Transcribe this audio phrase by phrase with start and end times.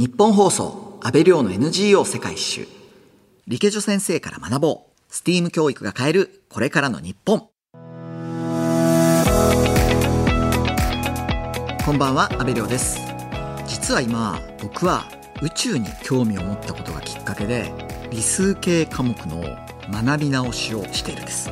[0.00, 2.66] 日本放送安倍亮の NGO 世界一周。
[3.46, 5.12] 理系女先生から学ぼう。
[5.12, 7.50] STEAM 教育が変えるこれからの日本。
[11.84, 12.98] こんばんは安倍亮です。
[13.66, 15.04] 実は今僕は
[15.42, 17.70] 宇宙に興味を持ったことがきっかけで
[18.10, 19.42] 理数系科目の
[19.92, 21.50] 学び直しをしているんです。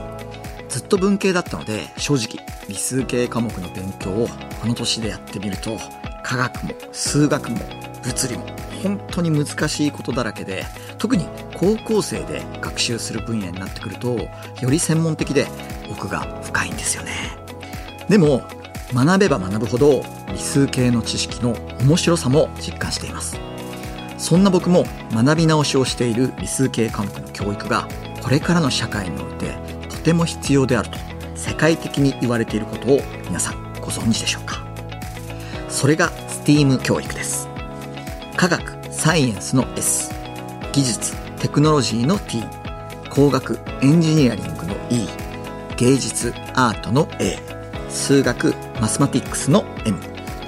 [0.70, 4.26] ずっと文系だったので正直理数系科目の勉強を
[4.62, 5.76] この年でやってみると
[6.22, 8.46] 科学も数学も物理も
[8.82, 10.64] 本当に難しいことだらけで
[10.96, 15.46] 特に高校生で学習する分野になってくるとより専門的で
[15.90, 17.12] 奥が深いんですよね。
[18.08, 18.42] でも
[18.94, 23.38] 学べば学ぶほど理数系の知識の面白さも実感しています。
[24.16, 27.86] そんな僕も学び直しをしている理数系科目の教育が
[28.22, 29.54] これからの社会において
[29.88, 30.98] とても必要であると
[31.34, 34.66] 世界的に言われていることを皆さんご存知でしょうか。
[35.68, 36.10] それが
[36.44, 37.47] STEAM 教育です。
[38.38, 40.14] 科学サイエンスの S
[40.72, 42.40] 技術テクノロジーの T
[43.10, 45.08] 工学エンジニアリングの E
[45.76, 47.36] 芸術アートの A
[47.88, 49.98] 数学マスマティックスの M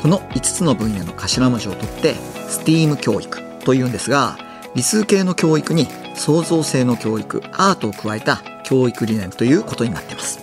[0.01, 2.15] この5つの分野の頭文字を取って
[2.49, 4.39] STEAM 教育というんですが
[4.77, 10.39] 理数系の教育に創造性の教育アートを加えた教育理念ということになっています。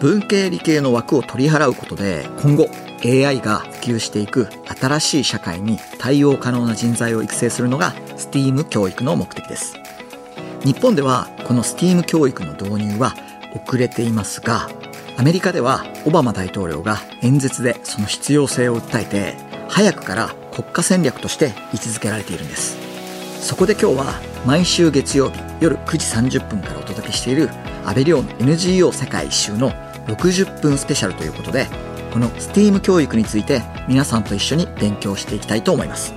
[0.00, 2.68] 文系理系の枠を取り払うことで今後
[3.04, 4.48] AI が普及していく
[4.80, 9.74] 新しい社会に対応可能な人材を育成するのが STEAM 教育の目的です。
[10.64, 13.14] 日本ではこの STEAM 教育の導入は
[13.54, 14.68] 遅れていますが
[15.16, 19.34] アメリカではオバマ大統領が演説でその必要性を訴えて
[19.68, 22.78] 早くから国家戦略として位置づけられているんです。
[23.40, 27.48] そこで今日は毎週月曜日夜9時30分からお届けしている
[27.84, 29.70] 安倍亮の NGO 世界一周の
[30.06, 31.66] 60分スペシャルということで
[32.12, 36.14] この STEAM 教育について皆さんと一緒に勉強していきたいと思います。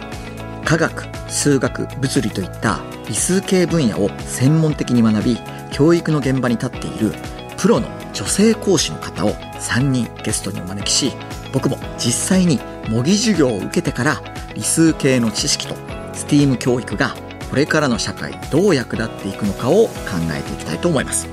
[0.66, 5.38] 科学数学物理といった理数系分野を専門的に学び
[5.72, 7.12] 教育の現場に立っている
[7.58, 11.12] プロの女性講師の方を3人ゲストにお招きし
[11.52, 12.60] 僕も実際に
[12.90, 14.22] 模擬授業を受けてから
[14.56, 15.76] 理数系の知識と
[16.14, 17.16] STEAM 教育が
[17.50, 19.92] これからの社会どう役立っていくのかを考
[20.32, 21.28] えていきたいと思います。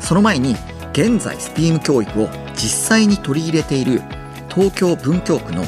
[0.00, 0.54] その前に
[0.98, 4.02] 現在 STEAM 教育を実際に取り入れている
[4.52, 5.62] 東京文京区の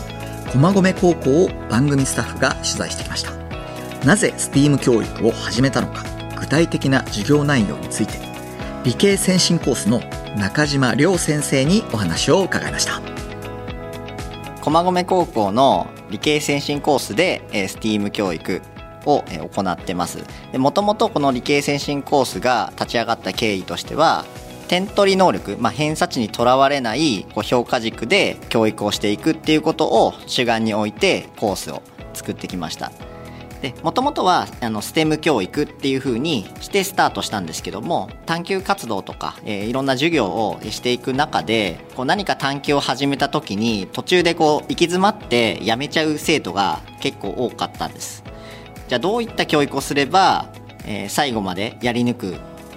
[0.51, 3.31] 駒込高校を番組スタッフが取材してきました。
[4.05, 6.03] なぜ STEAM 教育を始めたのか
[6.37, 8.15] 具体的な授業内容について
[8.83, 10.01] 理系先進コースの
[10.37, 13.01] 中島亮先生にお話を伺いました。
[14.63, 18.63] 駒込高校の理系先進コースで STEAM 教育
[19.07, 20.25] を行ってます。
[20.55, 24.25] もともとこの理系先進コースが立ち上がった経緯としては
[24.71, 31.83] 点取り能力、まあ、偏差値にとらわれないこう評価軸で教育をしていくっていうことを主眼に置いてコースを
[32.15, 32.93] 作ってきました。
[33.63, 48.23] でもともとはあの STEM 教育っていう風にしてスタートしたんですけども探究活動とか、えー、いろんな授業をしていく中でこう何か探究を始めた時に途中でこう行き詰まってやめちゃう生徒が結構多かったんです。
[48.87, 50.53] じゃあどういった教育をすれば、
[50.87, 52.37] えー、最後までやり抜く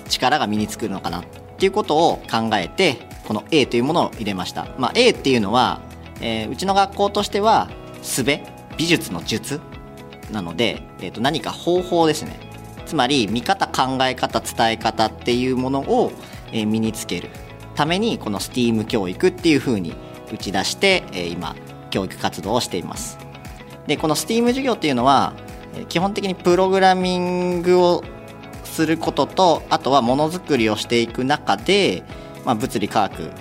[0.10, 1.24] 力が身につくのかな
[1.64, 5.80] っていうことを考えてこの A というものを入れました、まあ、A っていうのは、
[6.20, 7.70] えー、うちの学校としては
[8.02, 8.26] 術
[8.78, 9.62] 美術の術
[10.30, 12.38] なので、えー、と何か方法ですね。
[12.86, 16.12] つまり見方考え方伝え方っていうものを、
[16.52, 17.30] え、身につける
[17.76, 19.94] ためにこの STEAM 教育っていうふうに
[20.34, 21.56] 打ち出して、え、今
[21.92, 23.18] 教育活動をしています。
[23.88, 25.34] でこの STEAM 授業っていうのは
[25.88, 28.04] 基本的にプログラミングを
[28.74, 32.04] することとあとはものづくりをしていく中で、
[32.44, 33.32] まあ、物理科学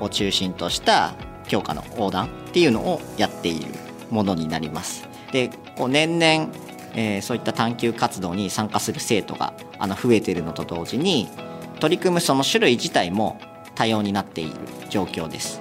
[0.00, 1.14] を中心とした
[1.48, 3.66] 教科の横断っていうのをやっている
[4.10, 5.08] ものになります。
[5.32, 6.48] でこう年々、
[6.94, 11.28] えー、そういった探究活動に参加する生徒があの増えているのと同時に
[11.80, 13.40] 取り組むその種類自体も
[13.74, 14.52] 多様になっている
[14.88, 15.60] 状況です。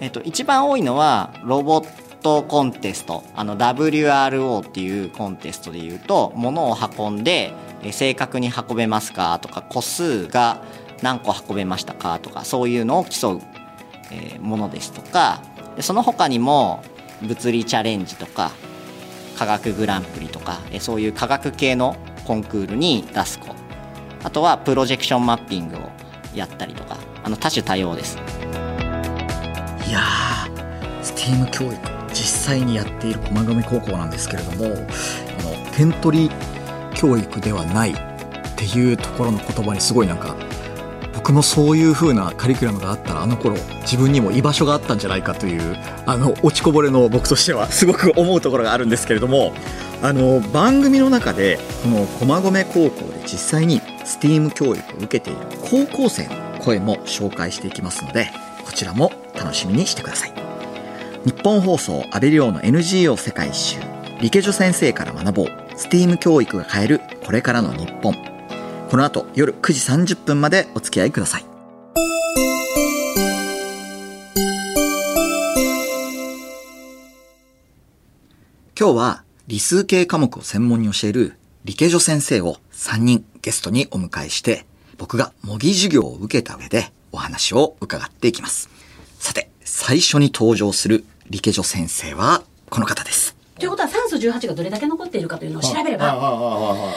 [0.00, 7.52] えっ、ー、と一番多いのはロボットコンテストあの WRO っていうコンテストでいうと物を運んで
[7.92, 9.38] 正確に運べますか？
[9.40, 10.62] とか個数が
[11.02, 12.18] 何個運べましたか？
[12.18, 13.40] とかそういうのを競う、
[14.40, 15.42] ものですとか。
[15.76, 16.82] でその他にも
[17.22, 18.52] 物理チャレンジとか
[19.36, 23.54] 科学グランプリとかそういう科学系のコンクールに出す子。
[24.22, 25.90] あとはプロジェクションマッピングを
[26.34, 26.96] やったりとか。
[27.26, 28.18] あの多種多様です。
[29.88, 31.74] いやー STEAM 教育
[32.10, 34.76] 実際にやっている駒込高校なんですけれどもあの
[35.72, 36.30] 点取り
[37.04, 37.94] 教育ではないっ
[38.56, 40.34] ていうところの言葉にすごいなんか
[41.12, 49.52] 僕もそういう風なカリキュラムがあったらあの頃自分にも居場所があったんじゃないかというあの落ちこぼれの僕としてはすごく思うところがあるんですけれども
[50.02, 58.30] あの番組の中でこの駒込高校で実際に STEAM 教育を受けている高校生の声も紹介していきますので
[58.64, 60.32] こちらも楽しみにしてください。
[61.24, 63.80] 日本放送安倍亮の NGO 世界一周
[64.20, 65.63] 理系女先生から学ぼう。
[65.76, 68.14] STEAM 教育が変えるこれからの日本。
[68.88, 69.72] この後夜9
[70.04, 71.44] 時30分までお付き合いください。
[78.78, 84.66] 今日は理数系科目を専門に教える理系女先生を3人ゲストにお迎えして
[84.98, 88.68] 僕が模擬授業を受けた上でお話を伺っていきます。
[89.18, 93.43] さて最初に登場する理系女先生はこの方です。
[93.58, 96.12] ということは酸素18がどれだけ残っているかというのを調べれば、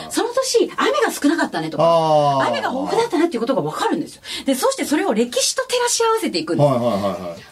[0.10, 4.22] その年、雨が少なかったねとか、雨が豊富だったなっていうことがわかるんですよ。
[4.46, 6.64] で、そしてそれを歴史と照らし合わせていくんで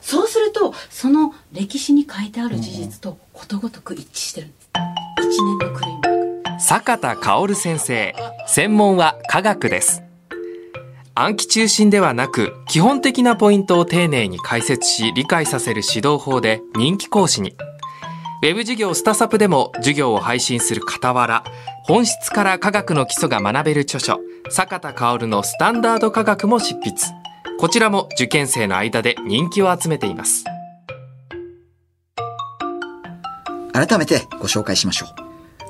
[0.01, 0.09] す。
[0.09, 4.69] そうすると、その歴史に書いてある事実とことごとく一致してるんです。
[4.73, 8.15] 1年のクリーム坂田薫先生、
[8.47, 10.01] 専門は科学です。
[11.13, 17.55] 暗記中心ではなく、基本的なポイントを丁寧に解説し、理解させる指導法で人気講師に。
[18.45, 21.43] ウェブ授業スタサプでも授業を配信する傍ら、
[21.83, 24.19] 本質から科学の基礎が学べる著書、
[24.51, 26.93] 坂田薫のスタンダード科学も執筆。
[27.57, 30.43] こちらも受験生の間で人気を集めています。
[33.73, 35.09] 改めてご紹介しましょう。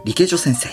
[0.04, 0.68] 理系女先生。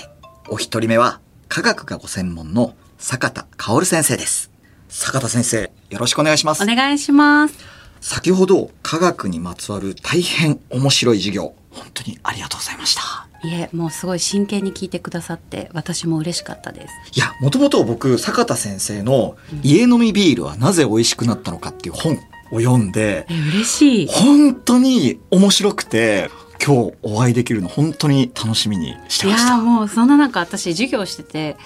[0.49, 4.51] お一人目は科学がご専門の坂田薫先生です。
[4.89, 6.65] 坂田先生、よろしくお願いします。
[6.65, 7.55] お願いします。
[8.01, 13.03] 先ほど科学にまつわる大変面白い授業本当にありがとうございました。
[13.45, 16.95] いえもうすごい真剣に聞いてくださって私も嬉しかったです。
[17.17, 22.19] いやもともと僕坂田先生の「家飲みビールはなぜ美味しくなったのか」っていう本
[22.53, 24.09] を読んで、え嬉しい。
[24.09, 26.31] 本当に面白くて
[26.65, 29.47] 今日お会いできるの本当に楽しみにしてました。
[29.47, 31.57] いやもうそんな中私授業してて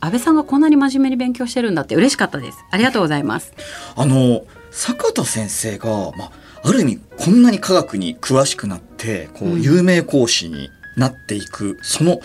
[0.00, 2.58] 安倍さんがこんなに真面目に勉強してるんだって嬉しかったです。
[2.70, 3.52] ありがとうございます。
[3.94, 6.30] あの坂田先生がまあ
[6.64, 12.20] ある意味こんなに科学に詳しくなってこう有名講師になっていく、うん、その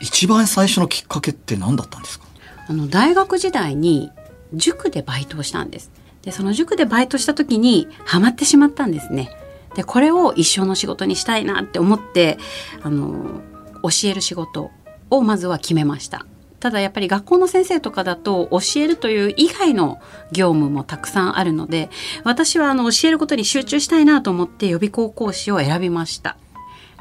[0.00, 2.26] 一番最初のきっかけって何だったんですか？
[2.68, 4.10] あの大学時代に
[4.52, 5.90] 塾でバイトをしたんです。
[6.22, 9.30] でその塾でバイトした時にハマってしまったんですね。
[9.76, 12.38] でこれを一生の仕事にしたいなって思って
[12.82, 13.42] あの
[13.82, 14.70] 教える仕事
[15.10, 16.26] をまずは決めました
[16.60, 20.00] ただやっぱり学校の先生とかだと教えるという以外の
[20.32, 21.90] 業務もたくさんあるので
[22.24, 26.36] 私はあの教えることに集中したいなと思って予備校講師を選びました。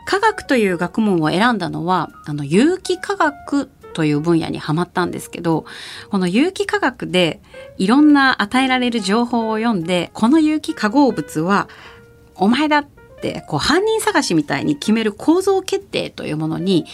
[0.06, 5.66] 科学という学問を選んだのはあの有機化学という分野にはまったんですけど
[6.12, 7.40] この有機化学で
[7.78, 11.68] いろんな与えられる情報を読んでこの有機化合物は
[12.36, 12.86] お前だっ
[13.22, 16.86] てこう犯人探しみたいに決める構造決定というものに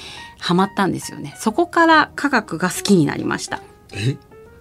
[0.41, 1.35] ハマったんですよね。
[1.37, 3.61] そこから科学が好きになりました。
[3.93, 4.17] え？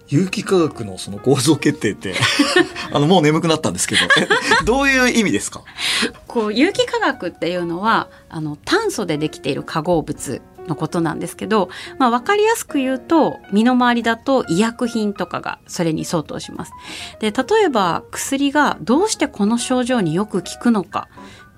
[0.07, 2.15] 有機化学のその構造決定って。
[2.93, 4.01] あのもう眠くなったんですけど。
[4.65, 5.63] どういう意味ですか？
[6.27, 16.71] こう有機化学っていうのはあの炭素でできている化合物のことなんですけど、まあ、分かりやすく言うと身の回りだと医薬品とかがそれに相当します。
[17.19, 21.07] で例えば薬がどうしてこの症状によく効くのか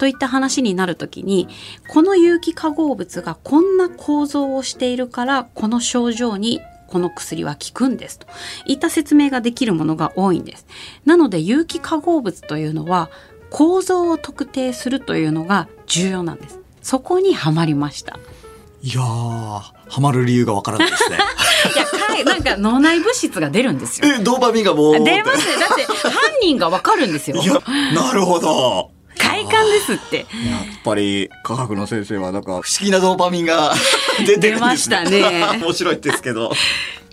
[0.03, 1.47] といった話になるときに
[1.87, 8.27] この有機化合物がこんな構造をしているからこの症状にこの薬は効くんですと
[8.65, 10.67] いった説明ができるものが多いんです。
[11.05, 13.09] なので有機化合物というのは
[13.49, 16.59] 構造を特定するというのが重要なんです。
[16.81, 18.19] そこにはまりました。
[18.81, 21.17] いやハマる理由がわからないですね。
[22.13, 24.13] いや、なんか脳内物質が出るんですよ。
[24.13, 25.01] え、ドーパミンがもう。
[25.01, 25.55] 出ますね。
[25.57, 27.37] だって犯人がわかるんですよ。
[27.41, 27.53] いや、
[27.95, 28.92] なるほど。
[29.17, 30.17] 快感ですって。
[30.17, 30.25] やっ
[30.83, 33.73] ぱり科学の先生はなんか不思議なドーパミンが
[34.25, 35.05] 出てるんですね。
[35.05, 35.59] 出ましたね。
[35.61, 36.51] 面白いですけど。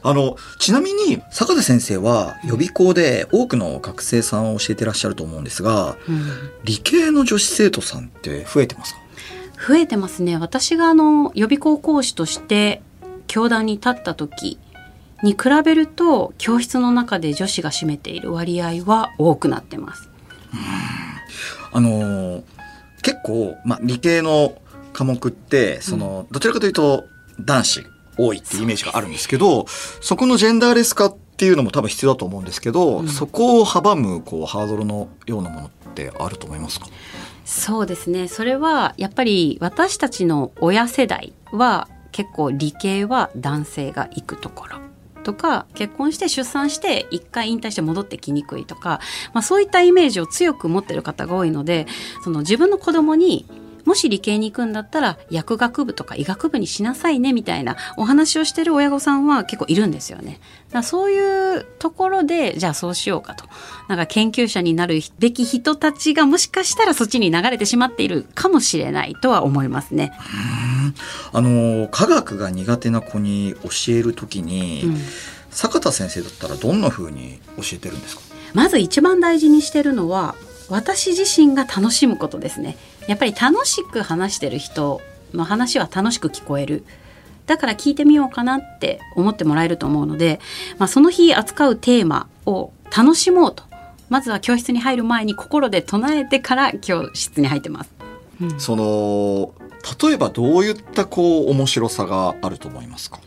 [0.02, 6.26] あの、ちなみに、坂田先生は予備校で多くの学生さんを教えてらっしゃると思うんですが、うん、
[6.64, 9.00] 理系の女子生徒さんって増えてますか？
[9.68, 10.38] 増えてますね。
[10.38, 12.80] 私があの、予備校講師として
[13.26, 14.58] 教壇に立った時
[15.22, 20.08] に比べると、教室の中で女子が占めている割合は多くなってます。
[21.72, 22.42] うんあのー、
[23.02, 24.54] 結構、まあ、理系の
[24.92, 27.04] 科目ってその、どちらかというと
[27.40, 27.86] 男子
[28.18, 36.86] 多いっていうイメージがあるんですけどそこのジェンダーレス化っていうのも多分必要だと思うんですけど、うん、そこを阻むこうハードルのようなものってあると思いますか？
[37.46, 38.28] そうですね。
[38.28, 44.76] それはやっぱり私たちの親世代は結構理系は男性が行くところ
[45.30, 49.00] とか結婚して出産して一回引退して戻ってきにくいとか、
[49.32, 51.86] まあ、そういったイメージを強く持ってる方が多いので
[52.24, 53.46] その自分の子供に
[53.84, 60.40] もし理系に行くんだったら薬学部とか医学部にしなさいねみたいなお話をしてる親御さんは結構いるんですよね。
[60.70, 63.44] だそういうところでじゃあそうしようかと。
[63.88, 70.12] なんか研究者になるべき人たちがもしかしたらそっちに流れてしまっているかもしれないとは思いますね。
[71.32, 74.96] あの科学が苦手な子に教えるときに、うん
[75.52, 78.22] 坂田先生だったらどんな風に教えてるんですか？
[78.54, 80.36] まず一番大事にしてるのは
[80.68, 82.76] 私自身が楽しむことですね
[83.06, 85.00] やっぱり楽しく話してる人
[85.34, 86.84] の話は楽しく聞こえる。
[87.46, 90.38] だから聞いてみようかなって思ってもらえると思うので、
[90.78, 93.64] まあ、その日扱うテーマを楽しもうと。
[94.08, 97.90] まずは教室に入る前に心で唱えてから教室に入ってます。
[98.40, 98.60] うん。
[98.60, 99.52] その
[100.00, 103.18] 例えばどういったこう面白さがあると思いますか？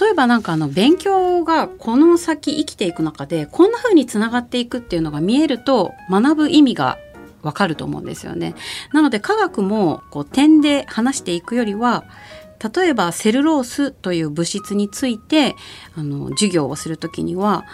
[0.00, 6.98] 例えばなんかあの勉強がこの先生きていく中でこんな風につながっていくっていうのが見えると学ぶ意味が
[7.42, 8.54] わかると思うんですよね。
[8.92, 12.04] なので科学もこう点で話していくよりは
[12.74, 15.56] 例えばセルロースという物質について
[15.96, 17.64] あの授業をするときには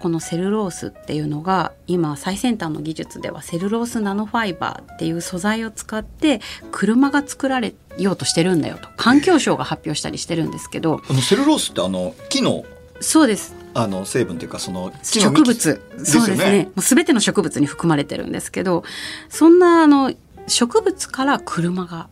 [0.00, 8.88] このセルロースっていうのが今最先端の技術ではセルロースナノファイバーっていう素材を使って車が作られようとしてるんだよと。
[8.98, 11.00] 環境省が発表したりしてるんですけど。
[11.08, 12.64] あのセルロースってあの木の
[13.00, 15.82] そうですあの成分というかその植物。
[16.02, 16.64] そうですね。
[16.64, 18.84] もう全ての植物に含まれてるんですけど
[19.28, 20.14] そんなあの
[20.46, 22.08] 植物から車が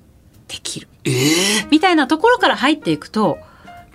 [0.46, 0.88] できる。
[1.04, 3.38] ええみたいなところから入っていくと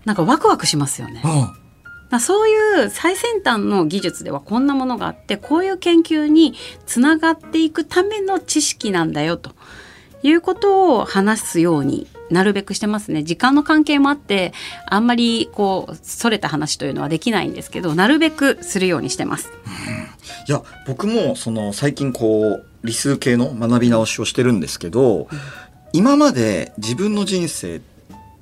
[0.03, 1.21] なんかワクワクしますよね。
[1.23, 1.31] うん。
[1.31, 6.55] まあそういう最先端の技術ではこんなものがあってこういう研究に
[6.87, 9.51] つながっていくための知識なんだよと
[10.23, 13.23] いうことを話すようになるべくしてますね。
[13.23, 14.53] 時間の関係もあって
[14.85, 19.51] あんまりこうそれた話というのはできないんですけどなるべくするようにしてます。
[20.47, 25.27] いや僕もその最近こう理数系の学び直しをしてるんですけど、
[25.93, 27.81] 今まで自分の人生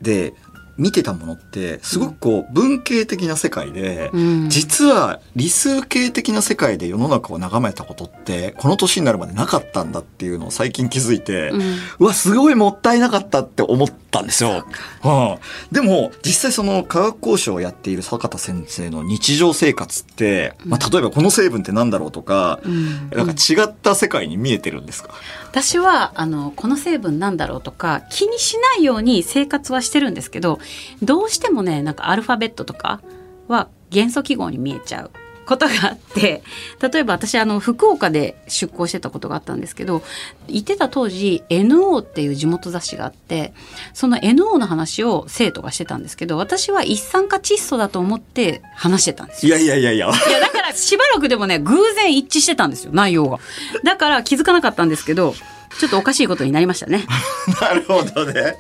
[0.02, 0.34] で
[0.78, 4.50] 見てたものってすごくこう文系的な世界で、うん。
[4.50, 11.62] 実は理数系的な世界で世の中を眺めたことってこの年になるまでなかったんだっていうのを最近気づいて、うん。
[12.00, 14.66] うわすごいもったいなかったって思ったんですよ。
[15.02, 15.40] はあ、
[15.72, 23.10] でも実際その科学交渉をやっている坂田先生の日常生活って、まあ、例えばこの成分って何だろうとか、うん。
[23.10, 25.10] なんか違った世界に見えてるんですか、
[25.50, 30.60] 私はあのこの成分なんだろうとか気にしないように生活はしてるんですけど
[31.02, 33.02] どうしてもねなんかアルファベットとか
[33.48, 35.12] は元素記号に見えちゃう。
[35.48, 36.44] ことがあって
[36.82, 40.04] 例えば私あの福岡で出向してたことがあったんですけど
[40.48, 43.54] 行ってた当時 NO っていう地元雑誌があって
[43.94, 50.08] その NO の話を生徒がしてたんですけど私は一酸化窒素だと思って話してたんですよいやいやいやいや。
[50.28, 53.40] いや、だからしばらくでもね、偶然一致してたんですよ、内容が。
[53.84, 55.34] だから気づかなかったんですけど、
[55.80, 57.06] ちょっとおかしいことになりましたね。
[57.62, 58.58] なるほどね。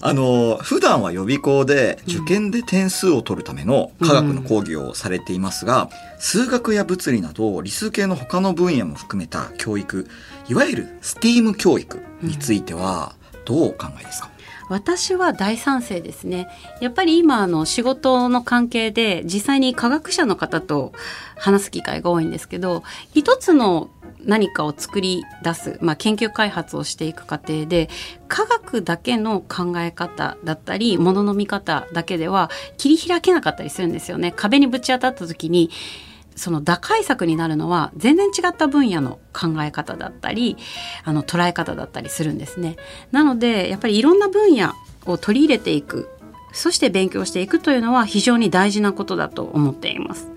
[0.00, 10.06] あの、普段は予備校で受験で点数を取るための科学の講義をされていますが、数学や物理など理数系の他の分野も含めた教育、
[10.48, 14.30] いわゆる STEAM 教育についてはどうお考えですか、
[14.68, 16.48] 私は大賛成ですね。
[16.80, 20.92] やっぱり今あの仕事の関係で実際に科学者の方と
[21.36, 22.82] 話す機会が多いんですけど、
[23.14, 23.90] 一つの
[24.26, 27.88] 何かを作り出す、まあ、研究開発をしていく過程で
[28.28, 34.32] 科学だけの考え方だったりものの見方だけでは切り開けなかったりするんですよね。
[34.32, 35.70] 壁にぶち当たった時に
[36.36, 40.56] その打開策になるのは全然違った分野の考え方だったり
[41.04, 42.76] あの捉え方だったりするんですね。
[43.12, 44.72] なのでやっぱりいろんな分野
[45.06, 46.08] を取り入れていく
[46.52, 50.30] そして勉強していくというのは非常に大事なことだと思っています。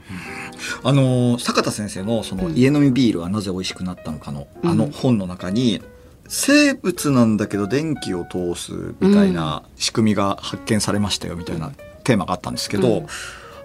[0.84, 2.56] あの坂田先生のそのうん。
[2.56, 4.70] 家飲みビールはなぜ美味しくなったのかの、うん。
[4.70, 5.82] あの本の中に
[6.28, 11.72] 生物なんだけど電気を通すみたいな仕組みが発見されましたよみたいな
[12.04, 13.08] テーマがあったんですけど、うん。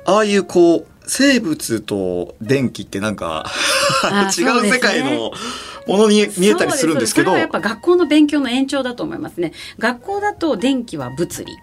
[0.05, 3.47] ああいうこう生物と電気ってなんか
[4.05, 5.33] あ 違う世界の
[5.87, 9.53] ものに見えたりするんですけどそうそれはやっぱ学校の勉強の延長だと思いますね。
[9.79, 11.57] 学校だと電気は物理。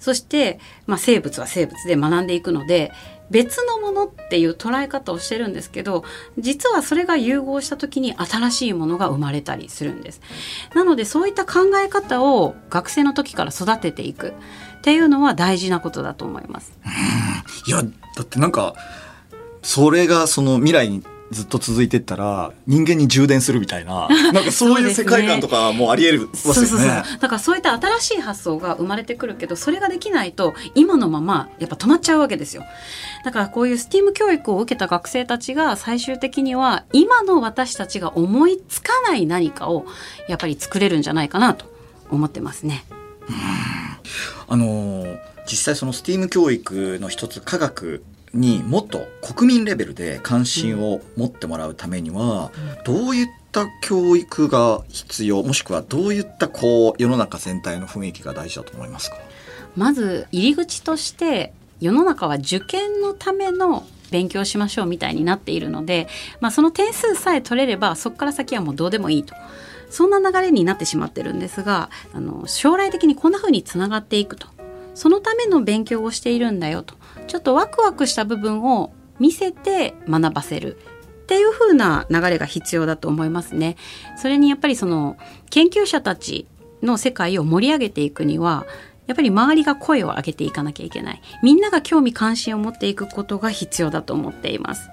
[0.00, 2.92] そして、まあ、生物は生物で学んでいくので
[3.30, 6.04] 別のものっていう捉え方をしてるんですけど
[6.38, 10.20] 実はそれが融合した時に新しいものが生まれたりするんです。
[10.74, 14.34] なのでそういった考え方を学生の時から育てていく
[14.78, 16.72] っていうのは大事なことだと思います。
[17.66, 17.88] いやだ
[18.22, 18.74] ってなんか
[19.62, 26.54] それがその未来にずっと続いてったら人間に充電するみたいな なんかそういう世界観とかもありえるますよね。
[26.54, 26.88] そうそうそう
[27.20, 32.62] だからそういった新しい発想が生まれてくるけどそれができないと今のままやっぱ止まっちゃうわけですよ
[33.24, 39.86] だからこういう STEAM 教育を受けた学生たちが最終的には今の私たちが思いつかない何かを
[40.28, 41.66] やっぱり作れるんじゃないかなと
[42.10, 42.84] 思ってますね。
[44.46, 48.02] あのー実際その STEAM 教育の一つ科学
[48.34, 52.50] にもっと国民レベルで関心を持ってもらうためには、
[52.84, 59.16] どういった教育が必要もしくはどういったこう世の中全体の雰囲気が大事だと思いますか？
[59.76, 66.08] まず入り口として世の中は受験のための勉強しましょうみたいになっているので、
[66.40, 69.34] まあ、その点数さえ取れればそこから先はもうどうでもいいと。
[69.90, 74.48] そんな流れになってしまってるんですがあの将来的にこんな風につながっていくと
[74.94, 76.94] そのための勉強をしているんだよと
[77.26, 80.76] ちょっとワクワクした部分を見せて学ばせる
[81.24, 83.76] っていう風な流れが必要だと思いますね。
[84.16, 85.16] それにやっぱりその
[85.50, 86.46] 研究者たち
[86.82, 88.66] の世界を盛り上げていくには
[89.06, 94.90] やっぱり周りが声を上げていかなきゃいけないみんなが興味関心を持っていくことが必要だと思っています。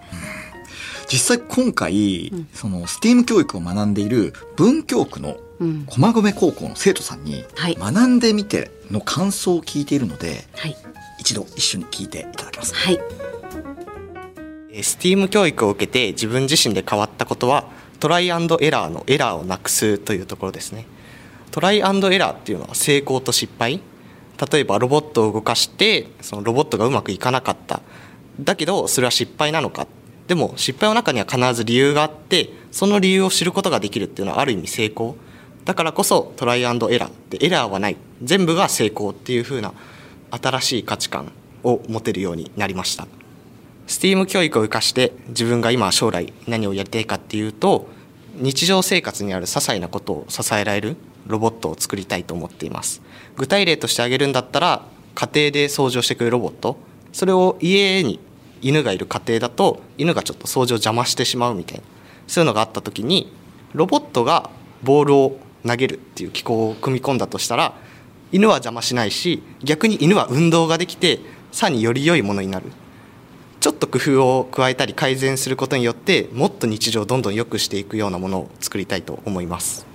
[1.08, 5.38] 実際今回、うんその STEAM 教育を学んでいる文京区のうん、
[5.88, 7.76] 駒込高校の生徒さんにはい。
[7.76, 10.76] 学んでみての感想を聞いているのではい。
[11.20, 12.80] 一度一緒に聞いていただけますか？
[12.80, 13.00] はい。
[14.72, 17.66] えー STEAM 教育を受けて自分自身で変わったことは
[18.00, 20.88] トライアンドエラーのエラーをなくすというところですね。
[21.52, 23.82] トライアンドエラーっていうのは成功と失敗。
[24.52, 27.82] 例えばロボットを動かしてそのロボットがうまくいかなかった。
[28.40, 29.86] だけどそれは失敗なのか。
[30.28, 35.18] でも失敗の中には必ず理由があってその理由を知ることができるっていうのはある意味成功
[35.66, 37.98] だからこそトライアンドエラーでエラーはない。
[38.24, 39.74] 全部が成功っていう風な
[40.32, 41.32] 新しい価値観
[41.64, 43.08] を持てるようになりました。
[43.88, 47.88] STEAM 教育を生かして自分が今将来何をやりたいかっていうと
[48.36, 50.96] 日常生活にある些細なことを支えられる
[51.28, 53.02] ロボットを作りたいと思っています。
[53.36, 56.78] 具体例として挙げるんだったら家庭で掃除をしてくれるロボット。
[57.12, 58.20] それを家に
[58.62, 61.84] 犬がいる家庭だと犬がちょっと掃除を邪魔してしまうみたいな。
[62.28, 63.32] そういうのがあった時に
[63.74, 64.50] ロボットが
[64.84, 65.38] ボールを
[65.68, 67.74] 投げるっていう機構を組み込んだとしたら
[68.32, 71.20] 犬は邪魔しないし逆に犬は運動ができて
[71.52, 72.66] さらにより良いものになる。
[73.60, 79.86] ちょっと工夫を加えたり改善することによってもっと日常をどんどん良くしていくようなものを作りたいと思います。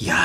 [0.00, 0.18] いやー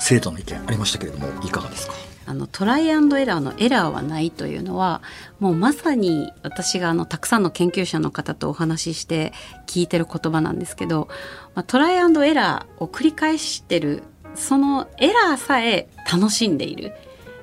[0.00, 1.94] 生徒の意見ありましたけれどもいかがですか？
[2.26, 5.00] あのトライアンドエラーのエラーはないというのは
[5.38, 9.32] もうまさに私があのたくさんの研究者の方とお話しして
[9.66, 11.08] 聞いてる言葉なんですけど、
[11.54, 14.02] まあ、トライアンドエラーを繰り返してる
[14.34, 16.92] そのエラーさえ楽しんでいる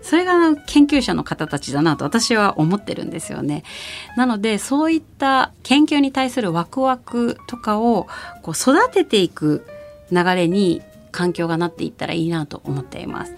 [0.01, 3.63] それがあの研究者の方たちだなと私は思ってるんですよね。
[4.17, 8.07] なのでそういった研究に対するワクワクとかを
[8.41, 9.65] こう育てていく
[10.11, 13.33] 流れに環境がなっていったらいいなと思っています。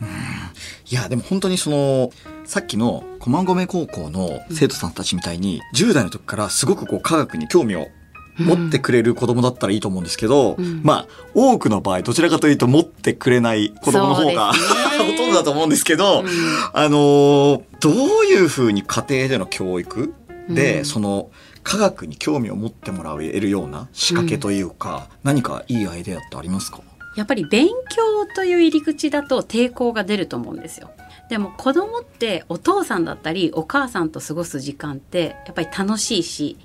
[0.89, 2.11] いやでも本当にその
[2.45, 7.87] さっきの駒込高校の生徒さんたちみたいに、10代の時からすごくこう科学に興味を
[8.37, 10.81] 持ってくれる子供だったらいいと思うんですけど、うん。
[10.83, 14.53] まあ多くの場合どちらかというと持ってくれない子供の方が、
[14.97, 16.27] ほとんどだと思うんですけど、うん。
[16.73, 17.93] あのーどう
[18.25, 20.13] いうふうに家庭での教育
[20.49, 20.85] で、うん。
[20.85, 21.29] その
[21.63, 26.79] 科学に興味を持ってもらえるような仕掛けというか、何かいいアイデアってありますか？
[27.15, 30.89] やっぱり勉強という入り口だと抵抗が出ると思うんですよ。
[31.29, 36.57] でも子供ってお父さんだったりお母さんと過ごす時間ってやっぱり楽しいし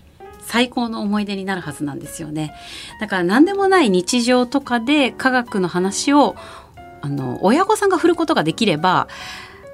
[0.48, 2.54] 最高の思い出になるはずなんですよね。
[3.00, 6.36] だから何でもない日常とかで科学の話を
[7.02, 9.08] あの親御さんが振ることができれば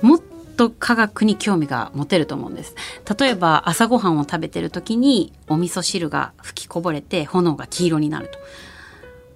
[0.03, 0.21] もっ
[0.57, 2.75] と科学に興味が持てると思うんです。
[3.19, 8.39] 例えば朝ごはんを食べてる時にお味噌汁が吹きこぼれて炎が黄色になると。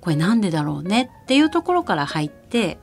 [0.01, 1.11] これなんでだろうね？
[1.25, 2.79] っていうところから入って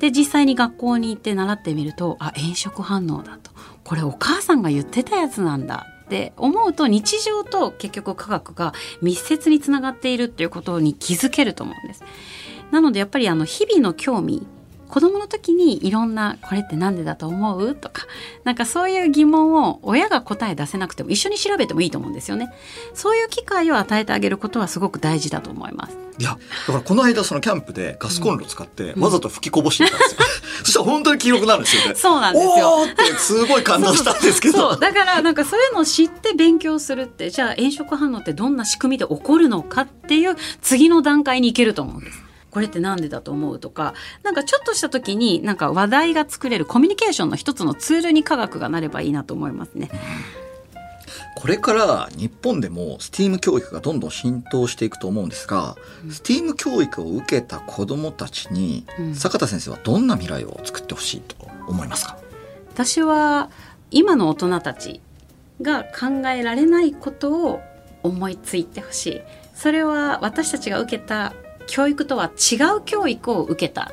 [0.00, 3.50] で実際に学校に行って習ってみるとあ炎色反応だと
[3.84, 12.04] これお母さんが言ってたやつなんだって思うと日常と結局科学が密接につながっているっていうことに気づけると思うんです。
[12.70, 14.46] なのでやっぱりあの日々の興味
[14.92, 18.06] 子供の時にいろんな「これってなんでだと思う?」とか
[18.44, 22.52] なんかそういう疑問を親が答え出せなくても一緒に調べてもいいと思うんですよね。
[22.92, 25.96] そういう機会を与えてあげることはすごく大事だと思います。
[26.18, 30.18] いや、だからこの間そのキャンプでガスコンロを使ってわざと吹きこぼしてみたんですよ。
[30.62, 31.94] そしたら本当に黄色くなるんですよね。
[31.94, 32.86] そうなんですよ。
[32.86, 34.76] ってすごい感動したんですけど。
[34.76, 42.31] だからなんかそういうのを知って勉強するってじゃあ炎色反応ってどんな仕組みで起こるのかっていう次の段階に行けると思うんです。
[42.52, 49.90] これってなんでだと思うとかなんかちょっとした時になんか話題が作れるコミュニケーションの一つのツールに科学がなればいいなと思いますね。
[51.34, 61.34] これから日本でも STEAM 教育がどんどん浸透していくと思うんですが、うん、STEAM 教育を受けた子どもたちに、うん、坂田先生はどんな未来を作ってほしいと
[61.66, 62.16] 思いますか？
[62.72, 63.50] 私は
[63.90, 65.00] 今の大人たち
[65.60, 67.60] が考えられないことを
[68.02, 69.20] 思いついてほしい。
[69.54, 71.34] それは私たちが受けた
[71.72, 73.92] 教育とは違う教育を受けた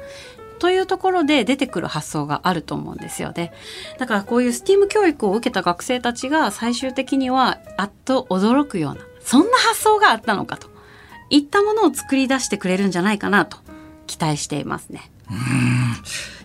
[0.59, 3.53] というところで出てくる発想があると思うんですよね。
[3.97, 10.67] だからこういう STEAM 教育を受けた学生たちが最終的にはあっと驚くような、そんな発想があったのかと
[11.29, 13.59] いったものを作り出してくれるんじゃないかなと
[14.07, 15.09] 期待していますね。
[15.31, 15.37] うん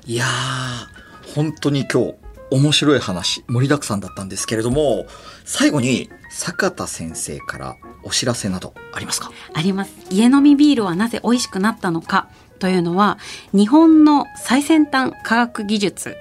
[0.07, 2.15] いやー、本当に今日
[2.55, 5.07] 面白い話盛りだくさんだったんですけれども、
[5.45, 9.33] 最後に坂田先生からお知らせなどありますか？
[9.53, 9.93] あります。
[10.09, 12.29] 家飲みビールはなぜ美味しくなったのか
[12.61, 13.19] というのは
[13.53, 16.17] 日本の最先端科学技術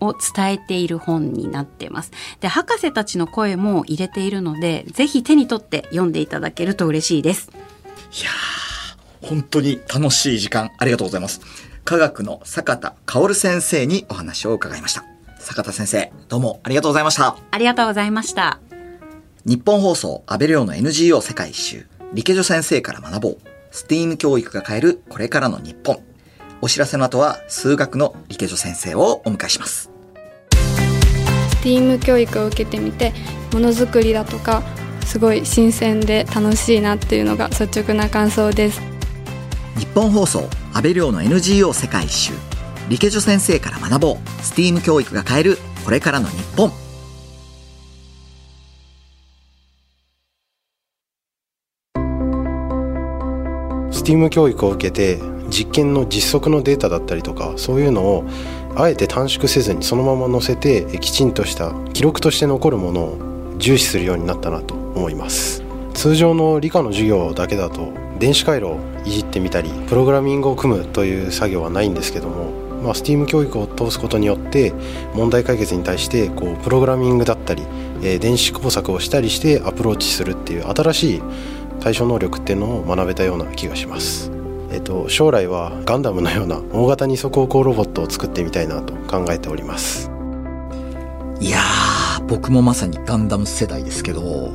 [0.00, 2.12] を伝えている本になっています。
[2.40, 7.50] で、博士たちの声も入れているので、ぜひ手に取って読んでいただけると嬉しいです。
[8.12, 11.40] いやー、本当に楽しい時間ありがとうございます。
[11.84, 15.04] 科学の坂田薫先生にお話を伺いました。
[15.38, 17.36] 坂田先生、どうもありがとうございました。
[17.50, 18.60] ありがとうございました。
[19.44, 23.38] 日本放送安倍亮の NGO 世界一周、理系女先生から学ぼう。
[23.70, 26.02] STEAM 教育が変えるこれからの日本。
[26.60, 29.90] お知らせの後は数学の理系女先生をお迎えします。
[31.62, 33.12] STEAM 教育を受けてみて、
[33.52, 34.62] ものづくりだとか、
[35.06, 38.80] すごい新鮮で楽しいなっていうのが率直な感想です。
[39.78, 42.47] 日本放送安倍亮の NGO 世界一周。
[42.88, 44.14] 理系女先生から学ぼう。
[44.40, 46.70] STEAM 教育が変えるこれからの日本。
[53.90, 55.18] STEAM 教育を受けて
[55.50, 58.24] 実験の実測のデータだったりとかそういうのを
[58.74, 65.62] あえて短縮せずにそのまま載せてきちんとした記録として残るものを重視するようになったなと思います
[65.94, 74.72] 通常の理科の授業だけだと電子回路をいじってみたりプログラミングを組むという作業はないんですけども、まあ、STEAM 教育を通すことによって
[75.14, 77.62] 問題解決に対してこうプログラミングだったり、
[78.02, 81.22] えー、電子工作をしたりしてアプローチするっていう新しい
[81.80, 84.32] 対処能力っていうのを学べたような気がします。
[84.70, 90.10] えっと、将来はガンダムのような大型二足歩行ロボットを作ってみたいなと考えております
[91.40, 94.50] いやー僕もまさにガンダム世代ですけども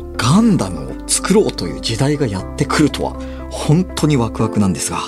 [0.00, 3.12] うガンダムを作ろうという時代がやってくるとは
[3.50, 4.98] 本当にワクワクなんですが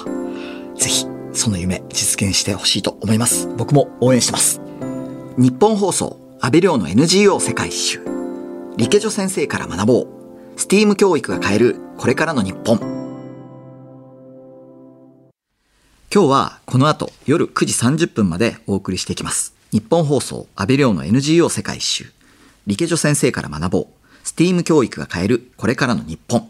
[0.76, 1.03] ぜひ
[1.44, 4.62] その夢実現してほしいと思います僕も応援してます
[5.36, 8.00] 日本放送安倍亮の NGO 世界一周
[8.76, 10.14] 理系女先生から学ぼう
[10.56, 12.78] STEAM 教育が変えるこれからの日本。
[16.12, 19.54] 今日はこの後夜9時30分までお送りしていきます。
[19.72, 22.06] 日本放送安倍亮の NGO 世界一周。
[22.66, 23.86] 理系女先生から学ぼう。
[24.24, 26.48] STEAM 教育が変えるこれからの日本。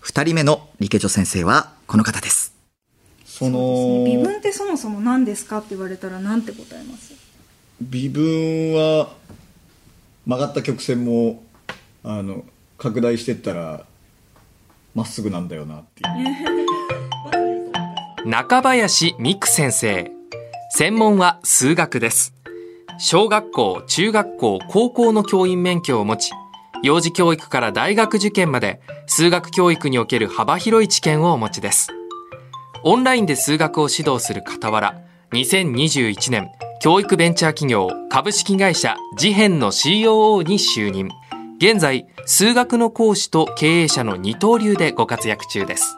[0.00, 2.51] 二人目の理系女先生はこの方です。
[3.34, 7.14] その、ね、微分ってそもそも何ですかって言われたら何て答えます？
[7.80, 9.08] 微分は
[10.26, 11.42] 曲がった曲線も
[12.04, 12.44] あの
[12.76, 13.86] 拡大してったら
[14.94, 16.04] まっすぐなんだよなってい
[18.26, 18.28] う。
[18.28, 20.12] 中林美久先生。
[20.74, 22.34] 専門は数学です。
[22.98, 26.32] 小学校中学校高校の教員免許を持ち
[26.82, 31.88] 幼児教育から大学受験まで数学教育における幅広い知見をお持ちです
[32.84, 35.00] オンラインで数学を指導する傍ら
[35.32, 41.08] 2021年教育ベンチャー企業株式会社事変の COO に就任
[41.62, 45.96] 現在、数学の講師と経営者の二刀流でご活躍中です。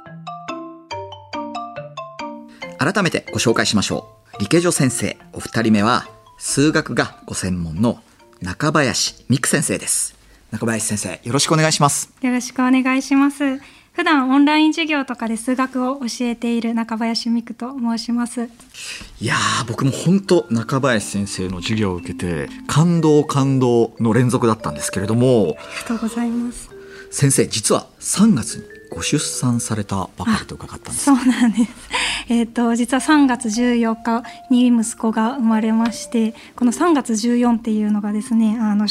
[2.78, 4.40] 改めてご紹介しましょう。
[4.40, 7.98] 理系女先生、お二人目は、数学がご専門の
[8.42, 10.14] 中林美久先生です。
[10.50, 12.12] 中林先生、よろしくお願いします。
[12.20, 13.58] よろしくお願いします。
[13.94, 18.50] 普段オンライン授業とかで数学を教えている中林美久と申します。
[19.20, 19.36] いや
[19.68, 25.56] 僕も本当中林先生の授業を受けて感動感動の連続だったんですけれども。
[25.56, 26.70] ありがとうございます。
[27.12, 31.04] 先生実は3月にご出産されたばかりと伺ったんです。
[31.04, 31.70] そうなんです。
[32.28, 38.88] えっ、ー、と実は3月14日に息子が生まれましてこの3月14っていうのがですねあの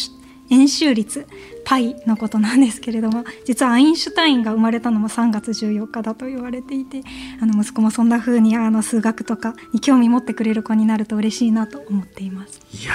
[0.50, 1.28] 円周率
[1.66, 7.02] パイのことなんですけれども実はアインシュタインが生まれたのも3月14日だと言われていて
[7.42, 12.60] あの息子もそんな風にあに数学とかに興味持ってくれる子になると嬉しいなと思っています。
[12.74, 12.94] いや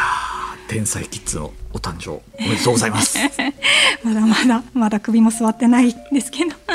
[0.69, 3.19] 天才キッズのお誕生おめでとうございます。
[4.05, 6.55] まだまだまだ首も座ってないですけど。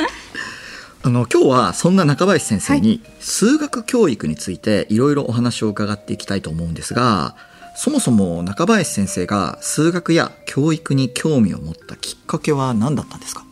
[1.06, 7.36] あの今日はそんな中林先生に数学教育についていろいろお話を伺っていきたいと思うんですが
[7.76, 13.44] そもそも中林先生が数学や教育に興味を持ったきっかけは何だったんですか？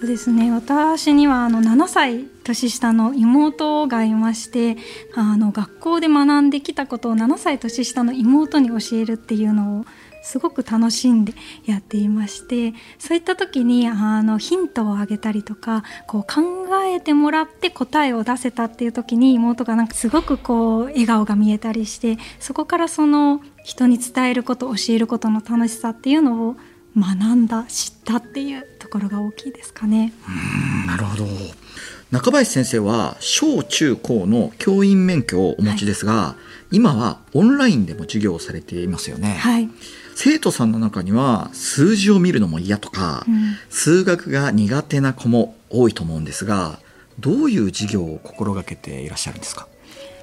[0.00, 4.76] とですね私にはあの7歳年下の妹がいまして
[5.14, 9.84] あの学校で学んできたことを7歳年下の妹に教えるっていうのを
[10.24, 11.34] すごく楽しんで
[11.66, 26.56] やっていましてそういった時にあのヒントをあげたりとかこう考えてもらって答えを出せたっていう時に妹がなんかすごくこう笑顔が見えたりしてそこからその人に伝えること教えることの楽しさっていうのを
[26.96, 30.12] 学んだ知ったっていうところが大きいですかね。
[30.86, 31.24] なるほど
[32.10, 36.36] 中林先生は小中高の教員免許をお持ちですが、は
[36.70, 39.34] い、今はオンラインでも授業をされていますよね。
[39.34, 39.68] はい
[40.14, 46.78] 生徒さんの中には数字を見るのも嫌とか、うん、数学が苦手な子も多いと思うんですが
[47.18, 49.66] どういう授業を心がけていらっしゃるんですか？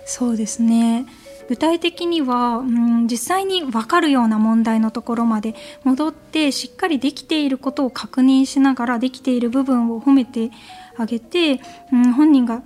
[0.06, 1.06] そうですね。
[1.50, 10.52] 具体的には、うん、実際に分かるような問題のところまで戻ってしっかりできていることを確認しながらできている部分を褒めて
[10.98, 11.60] あげて、
[11.92, 12.64] うん、本人が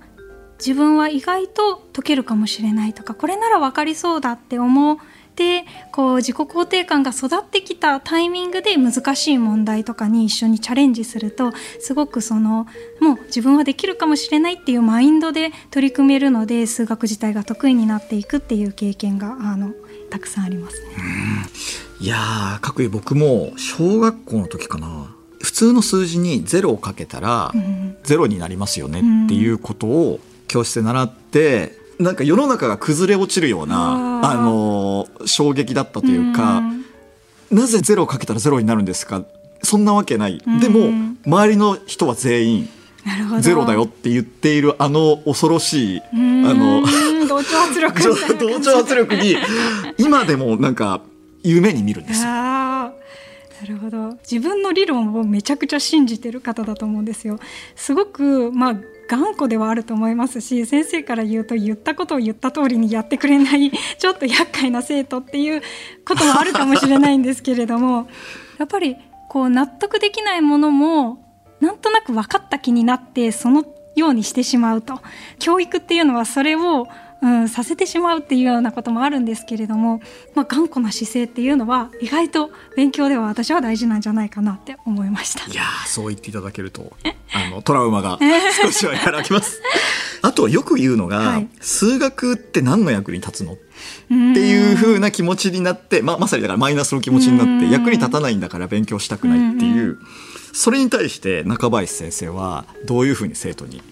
[0.58, 5.00] 自分は意外と解けるかもしれないとかこれなら分かりそうだって思
[5.36, 12.66] うでこう自己肯定感が育ってきたタイミングで難しい問題とかに一緒にチャレンジするとすごくその
[13.00, 19.72] もう自分はできるかもしれないっていうマインドで取り組めるので数学自体が得意になっていくっていう経験があの
[20.10, 20.88] たくさんありますね。
[22.00, 22.88] いやかっこいい。
[22.88, 25.14] 僕も小学校の時かな。
[25.42, 27.52] 普通の数字に0をかけたら
[28.04, 36.62] 0になりますよねっていうことを教室で習ってなんか世の中が崩れ落ちるようなあの衝撃だったというか、
[37.50, 39.24] なぜゼロをかけたらゼロになるんですか？
[39.62, 40.90] そんなわけない、でも
[41.26, 42.68] 周りの人は全員
[43.40, 46.82] ゼロだよって言っているあの恐ろしいあの
[47.26, 48.02] 同調圧力
[48.38, 49.36] 同調圧力に
[49.98, 51.00] 今でもなんか
[51.42, 52.22] 夢に見るんです。
[52.24, 52.28] よ。
[52.28, 52.92] な
[53.66, 54.18] るほど。
[54.30, 57.38] 自分の理論をめちゃくちゃ信じてる方だと思うんですよ。
[57.74, 58.76] すごくまあ
[59.08, 65.62] 頑固ではあると思いますし先生から言うと言ったことを言った通りにやってくれないちょっと厄介な生徒っていう
[66.06, 68.08] ことはあるかもしれないんですけれども
[68.58, 68.96] やっぱり
[69.28, 71.18] こう納得できないものも
[71.60, 73.64] なんとなく分かった気になってその
[73.94, 75.00] ようにしてしまうと
[75.38, 76.86] 教育っていうのはそれを
[77.22, 80.00] うん、させてしまうっていうようなこともあるんですけれども、
[80.34, 85.50] まあ、頑固な姿勢っていうのは意外と勉強では私は大事なんじゃないかなって思いました。
[85.50, 86.92] いやそう言っていただけると
[87.32, 88.18] あのトラウマが
[88.62, 89.60] 少しは和らぎます。
[90.22, 93.52] あとよく言うのが、はい、数学って何の役に立つの？
[93.54, 93.56] っ
[94.08, 99.98] ていうふうな気持ちになって、まあ、まさにだからマイナスの気持ちになって役に立たないんだから勉強したくないっていう。
[100.52, 103.82] それに対して中林先生はどういうふうに生徒に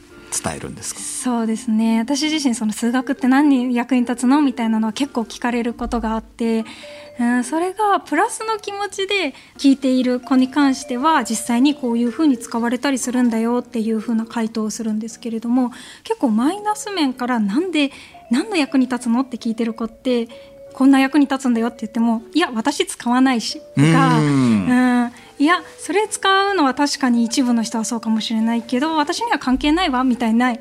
[0.43, 1.01] 伝えるんですか？
[1.01, 1.99] そうですね。
[1.99, 4.43] 私自身その数学って何に役に立つの？
[4.43, 6.65] みたいなのは結構聞かれることがあって、
[7.21, 15.71] うん、それがプラスの気持ちで聞いている子に関しては実際にこういうふうに使われたりするんだよっていうふうな回答をするんですけれども
[16.03, 17.91] 結構マイナス面からなんで
[18.31, 20.29] 何の役に立つのって聞いてる子って
[20.73, 30.59] こんな役に立つんだよって言ってもいや私使わないしとかうんいやそれ使うのは確かに一部の人はそうかもしれないけど私には関係ないわみたいなや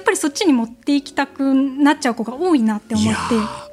[0.00, 3.18] っぱりそっちに持っていきたくなっちゃう子が多いなって思って。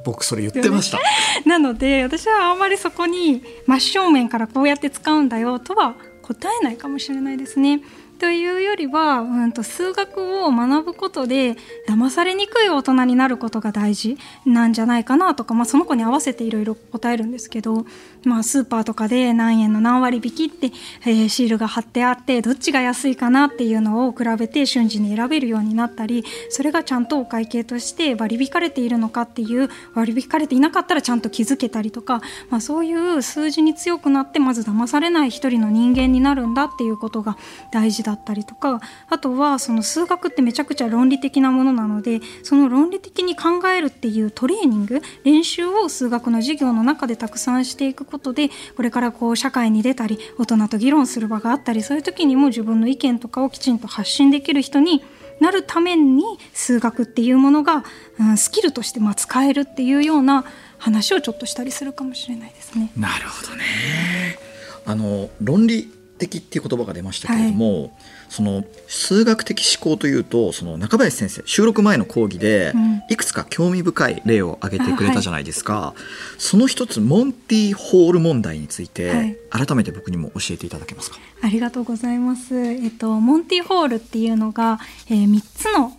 [0.06, 1.00] 僕それ言ってました。
[1.46, 7.82] なので私はあんまりそこに真正面からこうやって使うんだよとは答えないかもしれないですね。
[8.20, 11.56] というよりは、うん、と数学を学ぶことで
[11.88, 17.86] 騙されにくい大人になることが大事なんじゃないかなとか、まあ、その子に合わせていろいろ答えるんですけど、
[18.26, 20.72] まあ、スーパーとかで何円の何割引きって、
[21.06, 37.38] えー、シールが貼ってあってどっちが安いかなっていうのを比べて瞬時に選べるようになったりそれがちゃんとお会計として割り引かれているのかっていう割り引かれていなかったらちゃんと気づけたりとか、まあ、そういう数字に強くなってまず騙されない一人の人間になるんだっていうことが
[37.72, 55.04] 大事だったりとかあとはその数学ってめちゃくちゃ論理的なものなのでその論理的に考えるっていうトレーニング練習を数学の授業の中でたくさんしていくことことでこれからこう社会に出たり大人と議論する場があったりそういう時にも自分の意見とかをきちんと発信できる人に
[55.42, 56.24] なるために
[56.54, 57.84] 数学っていうものが、
[58.18, 60.46] うん、スキルとしてまあ使えるっていうような
[60.78, 62.90] 話をちょっとしたりするかもしれないですね。
[62.96, 64.40] なるほどね。
[64.86, 67.92] あの論理的っていう言葉が出ましたけれども、はい、
[68.30, 72.74] その数学的思考というとその中林先生収録前の講義で
[73.10, 76.02] いくつか興味深い例を挙げてくれたじゃないですか、はい、
[76.38, 81.18] その一つモンティホール問題について、改めて僕にも教えていただけますか？
[81.42, 85.98] ありがとうございます、えっと、モンティホールっていうのが、えー、3つの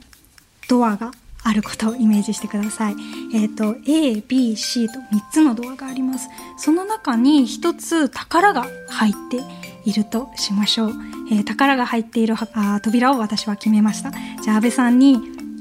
[0.68, 1.12] ドアが
[1.44, 2.96] あることをイメージしてください。
[3.32, 6.28] えっ、と A、B、C と3つのドアがあります。
[6.58, 10.92] その中に1つ宝が入っているとしましょう。
[11.30, 14.10] えー宝が入っているはあー扉を私は決めました。
[14.42, 15.18] じゃあ安倍さんに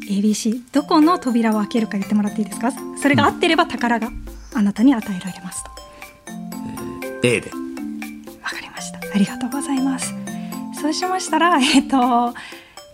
[0.10, 2.72] ABC どこの扉を開けるか言ってもらっていいですか？
[3.02, 4.10] それが合ってれば宝が
[4.54, 5.72] あなたに与えられますと。
[7.24, 7.50] A で
[8.44, 9.00] わかりました。
[9.14, 10.14] ありがとうございます。
[10.82, 12.34] そうしましたら、えっ、と、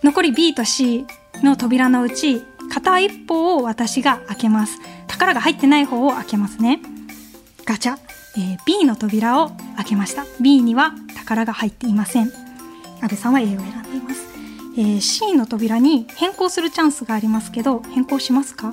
[0.02, 1.04] 残り B と C
[1.42, 2.40] の扉のうち、
[2.70, 4.78] 片一方を私が開けます。
[5.08, 6.80] 宝が入ってない方を開けますね。
[7.66, 7.96] ガチャ。
[8.36, 10.24] えー B の扉を開けました。
[10.40, 12.26] B には宝が入っていません。
[12.26, 14.26] 安倍さんは A を選んでいます。
[14.76, 18.72] えー C の扉に変更するチャンスがありますけど、変更しますか？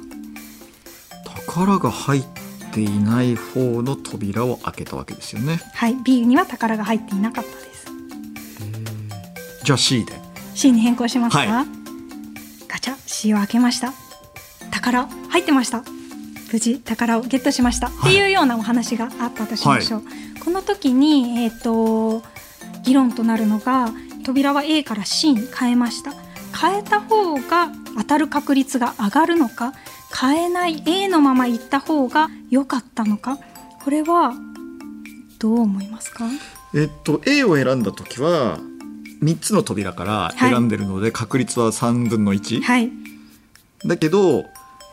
[1.48, 2.24] 宝が入っ
[2.72, 5.96] ていない方の扉を開けたわけですよねはい。
[5.96, 7.88] B には宝が入っていなかったです。
[9.64, 10.14] じゃあ C で
[10.56, 11.66] C に変更しますか、はい
[12.68, 13.94] ガチャ C を開けました
[14.72, 15.84] 宝入ってました
[16.52, 20.04] 無事宝をゲットしました、っていうようなお話があったとしましょう、
[20.44, 22.24] この時にえっ、と
[22.84, 23.92] 議論となるのが
[24.24, 26.14] 扉は A から C に変えました。
[26.60, 29.74] 変えた方が当たる確率が上がるのか
[30.20, 33.38] 変えない A のまま行った方が良かったのか
[33.84, 34.34] これは
[35.38, 36.26] どう思いますか？
[36.74, 38.58] えっと A を選んだ時は
[39.22, 42.92] 3つの扉から選んでるので確率は3分の1、はい。
[43.86, 44.46] だけど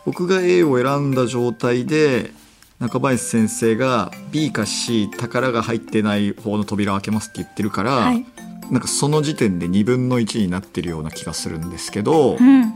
[0.07, 2.31] 僕が A を選んだ状態で
[2.79, 8.25] 中林先生が B か C 宝が入ってない方の扉を開けますって言ってるから、はい。
[8.71, 12.73] なんかその時点で2分の1になってるような気がするんですけど、うん。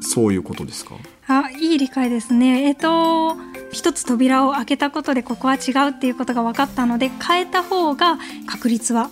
[0.00, 0.94] そういうことですか？
[1.26, 2.62] あいい理解ですね。
[2.64, 3.36] えっ、と
[3.72, 9.10] 一つ扉を開けたことでここは違うっていうことが分かったので変えた方が確率は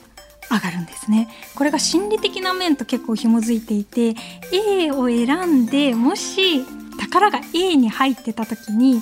[0.51, 1.29] 上がるんですね。
[1.57, 4.14] これが心理的な面と結構紐づいていて
[4.53, 6.64] A を選んでもし
[6.98, 9.00] 宝が A に入ってた時に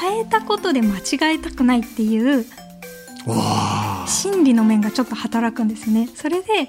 [0.00, 2.44] 変えたことで間違えたくないっていう
[4.06, 6.08] 心理の面がちょっと働くんですね。
[6.14, 6.68] それで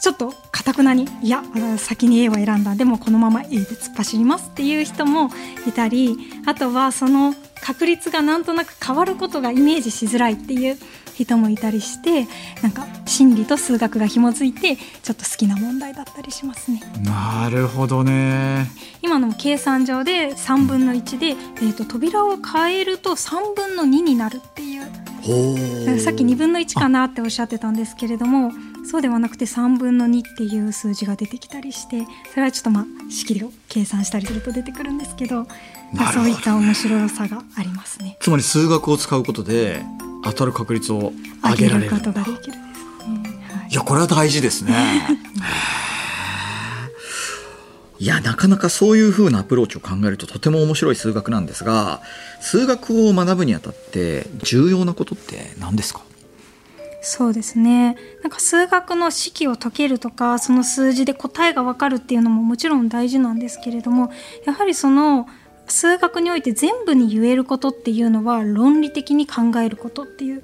[0.00, 1.42] ちょっとかたくなにいや
[1.74, 2.74] あ先に A を選んだ。
[2.74, 5.30] でもこのまま A で突っ走りますっていう人も
[5.66, 10.78] いたりあとはその確率がなんとなく変わることがイメージしづらいっていう
[11.24, 12.26] 人もいたりして
[12.62, 16.82] なんか心理と数学が紐づいてちょっと好きな問題だったりしますね。
[17.04, 18.70] なるほどね
[19.02, 28.52] 今のも計算上で3分の1で、えー、と扉を変えると3分の2になるっていうさっき2分の1かなっておっしゃってたんですけれども
[28.90, 35.46] そうではなくて3分の2っていう数字が出てきたりしてそれはちょっとまあ式を計算したりすると出てくるんですけど
[35.92, 38.16] まあそういった面白さがありますね。
[38.20, 39.82] つまり数学を使うことで
[40.24, 41.90] 当たる確率を上上げられる。
[41.90, 42.58] ことができるですね。
[43.54, 44.74] はいいやこれは大事ですね。
[47.98, 52.00] いやなかなかそういう風なアプローチを考えるととても面白い数学なんですが
[52.40, 56.00] 数学を学ぶにあたって重要なことって何ですか？
[57.02, 57.96] そうですね。
[58.22, 64.10] なんか数学の式を解けるとかその数字で答えが分かるっていうのももちろん大事なんですけれども
[64.46, 65.26] やはりその
[65.70, 70.42] 数学において全部に言えることっていうのは論理的に考えることっていう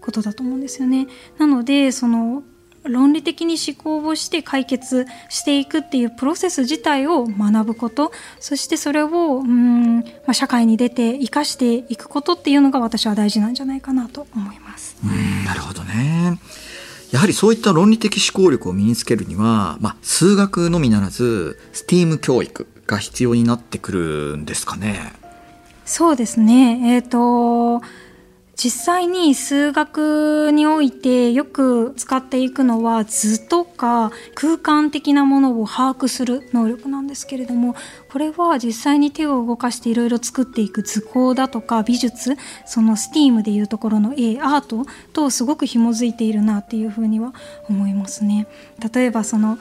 [0.00, 1.06] ことだと思うんですよね。
[1.38, 2.42] なのでその
[2.84, 14.96] 論理的に思考をして解決していくっていうプロセス自体を学ぶことそしてそれをうん、まあ、社会に出て生かしていくことっていうのが私は大事なんじゃないかなと思います。
[15.04, 16.38] うんなるほどね
[17.10, 25.12] やはりそういった論理的思考力を身につけるには、まあ、数学のみならず STEAM 教育が必要になってくるんですかね？
[25.84, 26.94] そうですね。
[26.94, 27.82] えっ、と、
[28.54, 37.74] 実際に数学においてよく使っていくのは図とか空間的なものを把握する能力なんですけれども
[38.10, 47.32] これは実際に手を動かしていろいろ作っていく図工だとか美術その STEAM でいうところの A アートとすごく紐づいているなっていうふうには
[47.68, 48.46] 思いますね。
[48.94, 49.58] 例えばその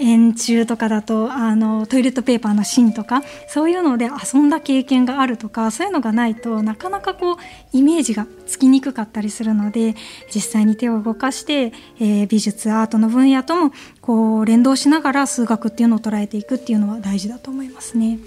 [0.00, 7.36] 円柱とかだとあのトイレットペーパーの芯とかそういうので遊んだ経験があるとかそういうのがないとなかなかこう
[7.72, 9.94] イメージがつきにくかったりするので
[10.34, 18.18] 実際に手を動かして、えー美術アートの分野ともこう連動しながら数学っていうのを捉えていくっていうのは大事だと思いますね。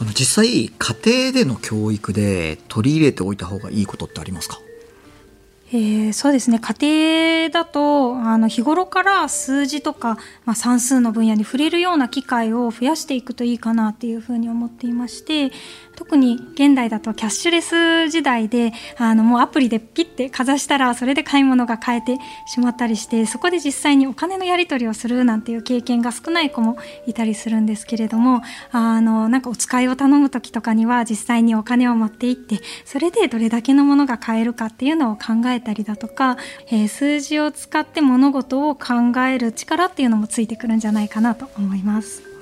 [0.00, 0.96] あの実際家
[1.30, 4.58] 庭での教育で取り入れておいた方がいいことってありますか？
[5.72, 6.60] えー、そうですね。
[6.60, 15.52] 家庭だとあの日頃から数字とか、まあ、算数の分野に触れるような機会を増やしていくといいかなっていうふうに思っていまして
[15.96, 26.76] 特に現代だとキャッシュレス時代であのもうアプリでピッてかざしたらそれで買い物が買えてしまったりしてそこで実際にお金のやり取りをするなんていう経験が少ない子も
[27.06, 28.42] いたりするんですけれども
[28.72, 36.36] あのなんかお使いを頼む時とかには実際にお金を持っていってそれでどれだけのものが買えるかっていうのを考えたりだとか、
[36.70, 42.33] えー、数字を使って物事を考える力っていうのもついてくるんじゃないかなと思います。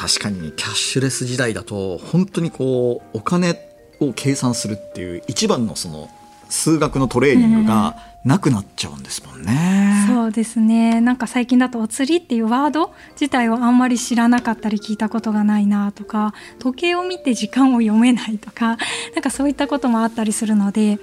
[0.00, 3.54] 確かにキャッシュレス時代だと本当にこうお金
[4.00, 6.08] を計算するっていう一番のその
[6.48, 11.02] 数学のトレーニングがなくなっちゃうんですもんね、うん、そうですね。
[11.02, 18.78] なんか最近だとお釣りっていうワード自体をあんまり知らなかったり聞いたことがないなとか時計を見て時間を読めないとか
[19.14, 20.98] なんかそういったこともあったりするので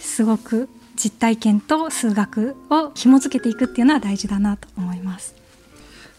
[0.00, 5.37] すごく実体験と数学を紐付けていくっていうのは大事だなと思います。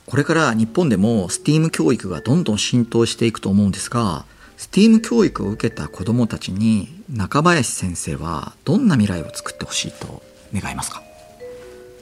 [0.10, 4.26] これから日本でも STEAM 教育がどんどん浸透していくと思うんですが
[4.58, 11.04] STEAM 教育を受けた子どもたちに中林先生はどんな未来を作ってほしいと願いますか？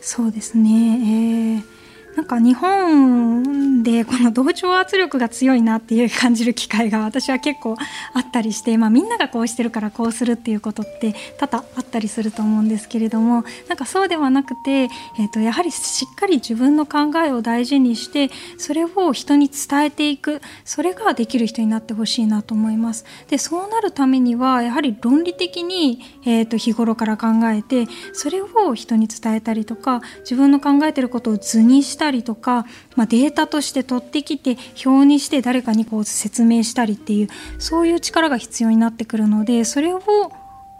[0.02, 1.77] そうですね、えー
[2.18, 7.76] なんか日本でこの同調圧力が強いなっていう感じる機会が私は結構
[8.14, 23.06] あったりして、まあ、みんながこうしてるからこうするっていうことって多々あったりすると思うんですけれどもなんかそうではなくて、えー、とやはりしっかり自分の考えを大事にしてそれを人に伝えていくそれができる人になってほしいなと思います。
[23.28, 37.30] でそうなるためにはやはり論理的に、えー、と日頃から考えてそれを人に伝えたりとか自分の考えてることを図にしたりとか、まあ、データとして取ってきて表にして誰かにこう説明したりっていう
[37.60, 40.02] そういう力が必要になってくるのでそれを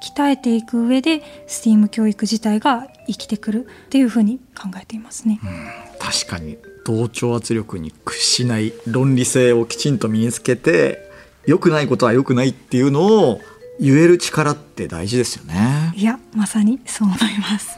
[0.02, 5.40] 鍛えていく上で STEAM 教育自体が生きてくるっていうふうに考えていますね。
[5.44, 5.70] うん、
[6.00, 11.10] 確かに同調圧力に屈しない論理性をきちんと身につけて
[11.46, 13.42] 良くないことは良くないっていうのを
[13.80, 15.94] 言える力って大事ですよね。
[15.96, 17.78] いやまさにそう思います。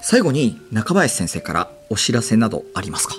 [0.00, 3.16] 最後に中林先生からお知らせなどありますか？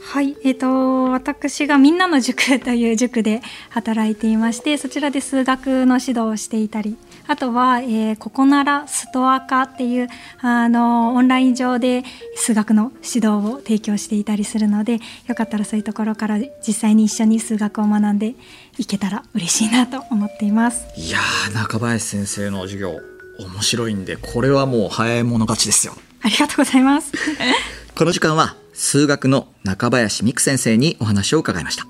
[0.00, 6.96] はい、えーと、私がみんなの塾という塾で働いていましてそちらで数学の指導をしていたり
[7.26, 10.08] あとは、えー、ここならストア化っていう
[10.40, 12.04] あのオンライン上で
[12.36, 18.36] 数学の指導を提供していたりするのでよかったらそういうところから実際に一緒に数学を学んで
[18.78, 20.86] いけたら嬉しいなと思っています。
[20.96, 21.18] いや
[21.52, 23.00] 中林先生の授業
[23.40, 25.94] 面白いんでこれはもう早い者勝ちですよ。
[26.22, 27.12] ありがとうございます
[27.96, 31.86] この時間は数学の中林美久先生にお話を伺いました。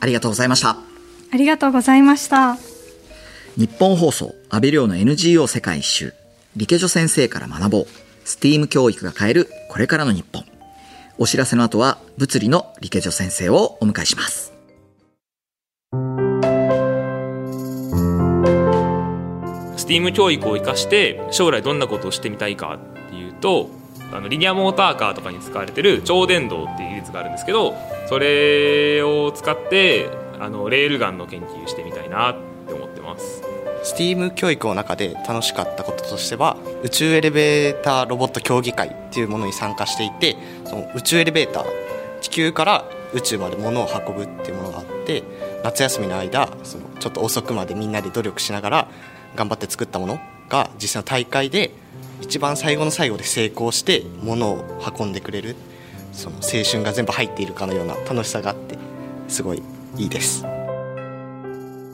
[0.00, 0.70] ありがとうございました。
[0.70, 2.56] ありがとうございました。
[3.56, 6.12] 日本放送安倍亮の NGO 世界一周
[6.56, 7.86] 理系女先生から学ぼう
[8.24, 10.44] STEAM 教育が変えるこれからの日本。
[11.18, 14.52] お知らせの後は物理の理系女先生をお迎えします。
[19.76, 22.76] スティーム教育を生かして将来どんなことをしてみたいか
[23.06, 23.83] っていうと
[24.14, 27.74] あのリニアモーターカーとかに使われてる超電導っていう技術があるんですけど
[28.08, 30.08] それを使って
[30.38, 32.36] あのレールガンの研究してみたいなっ
[32.66, 33.42] て思ってます。
[33.82, 41.64] STEAM 教育の中で楽しかったこととしては宇宙エレベーターロボット競技会っていうものに参加していてその宇宙エレベーター
[42.22, 45.22] 地球から宇宙まで物を運ぶっていうものがあって
[45.62, 48.88] 夏休みの間そのちょっと遅くまでみんなで努力しながら
[49.36, 51.72] 頑張って作ったものが実際の大会で
[52.24, 54.64] 一番最後の最後で成功して物を
[54.98, 55.56] 運んでくれる
[56.12, 58.78] その青春が全部入っているかのような楽しさがあって
[59.28, 59.62] すごい
[59.96, 60.44] いいです。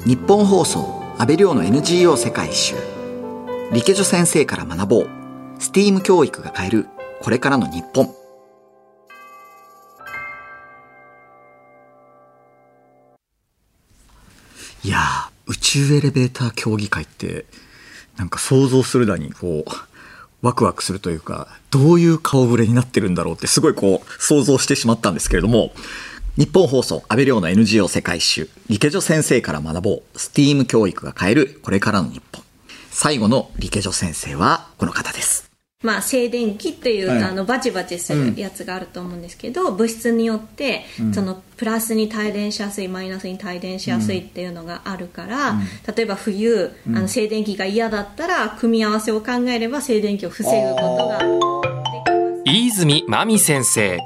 [0.06, 2.76] 日本放送安倍亮の NGO 世界一周
[3.72, 5.10] 理系女先生から学ぼう。
[5.58, 6.86] STEAM 教育が変える
[7.20, 8.14] これからの日本。
[14.84, 14.98] いや
[15.46, 17.44] 宇宙エレベーター競技会って
[18.16, 19.89] なんか想像するだにこう
[20.42, 25.72] ワクワクするというかどういう顔ぶれになってるんだろうってすごいこう想像してしまったんですけれども
[26.36, 32.42] 日本放送安倍亮の NGO 世界一周理系女先生から学ぼうスティーム教育が変えるこれからの日本。
[32.90, 35.49] 最後のリケジョ先生はこの方です。
[35.82, 45.60] まあ、静電気っていう、はい、あのバチバチするやつがあると思うんですけど、うん、物質によって、そのプラスに帯電しやすいマイナスに帯電しやすいっていうのがあるから、うん、
[45.94, 52.42] 例えば冬、あの静電気が嫌だったら組み合わせを考えれば静電気を防ぐことができます。
[52.44, 53.98] 飯泉真美先生。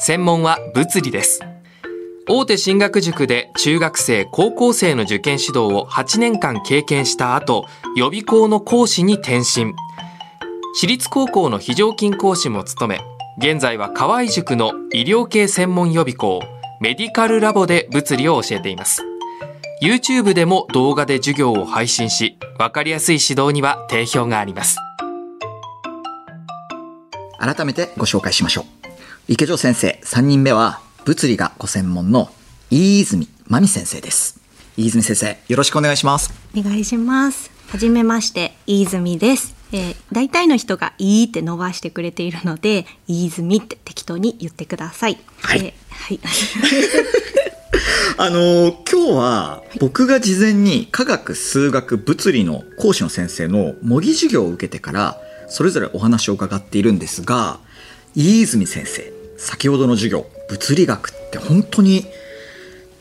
[0.00, 1.40] 専門は物理です。
[2.28, 7.66] 大手進学塾で中学生高校生の受験指導を8年間経験した後
[7.96, 9.74] 予備校の講師に転身
[10.72, 13.00] 私立高校の非常勤講師も務め
[13.38, 16.40] 現在は河合塾の医療系専門予備校
[16.80, 19.02] メディカルラボで物理を教えています。
[19.82, 24.76] YouTube でも動画で授業を配信し分かりやすい指導には定評があります。
[27.38, 28.64] 改めてご紹介しましょう。
[29.26, 32.30] 池城先生3人目は物理がご専門の
[32.70, 34.38] 飯泉真美先生です。
[34.76, 36.32] 飯泉先生よろしくお願いします。
[36.56, 37.50] お願いします。
[37.70, 45.18] はじめまして飯泉ですえー、大体の人が「いい」って伸ばしてくれているので「飯泉」って適当に言ってください。
[45.40, 46.20] はい、えー、はい
[48.18, 55.18] あのー、今日は僕が事前に科学数学物理の講師の先生の模擬授業を受けてから
[55.48, 57.60] それぞれお話を伺っているんですが
[58.14, 62.06] 飯泉先生先ほどの授業物理学って本当に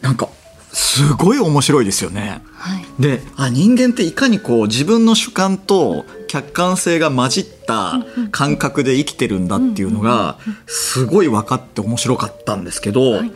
[0.01, 0.29] なんか
[0.71, 2.41] すごい面白いですよね。
[2.53, 7.95] はい、であ人間っていかにこう自分の主観と客観性が混じった
[8.31, 13.31] 感覚で生きてるんだっていうのがすごい分かって面白かったんですけど、はい、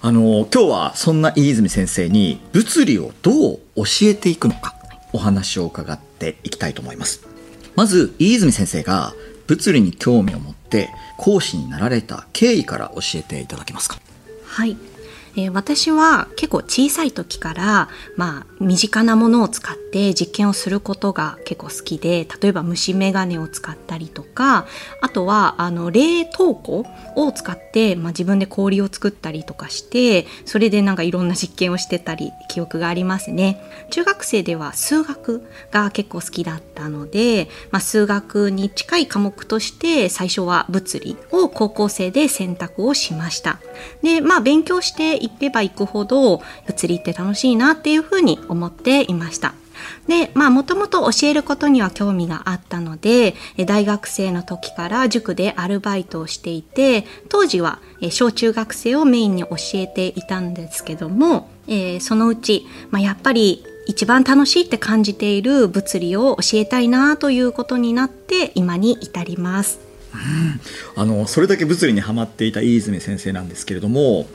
[0.00, 4.74] あの今日はそんな飯泉先生に物理をどう教えていくのか
[5.12, 7.22] お話を伺っていきたいと思います。
[7.76, 9.14] まず飯泉先生が
[9.46, 13.98] 物理に興味を持って講師になられた経緯から教えていただけますか。
[14.46, 14.76] はい
[15.36, 24.66] えー、私は結構小さい時から、まあ、身近なものを使って実験をすることが結構好きで例えば虫眼鏡を使ったりとか
[25.00, 26.84] あとはあの冷凍庫
[27.16, 33.60] を使って、まあ、自分で氷を作ったりとかしてそれでなんかいろんな実験をしてたり記憶がありますね。
[33.90, 43.58] 中学生では数学が結構好きだったので、まあ、数学に近い科目として最初は物理を高校生で選択をしました。
[44.02, 49.54] でまあ勉強して行けば行くほど物理って楽しいなっていうふうに思っていました。
[50.06, 53.34] で、まあもともと教えることには興味があったので、
[53.66, 57.78] 大学生の時から塾でアルバイトをしていて、当時は
[58.10, 69.80] 小中学生をメインに教えていたんですけども、えー、そのうち、まあ、やっぱり一番楽しいって感じている物理を教えたいなということになって今に至ります。
[70.14, 74.26] うん、あのそれだけ物理にはまっていた飯泉先生なんですけれども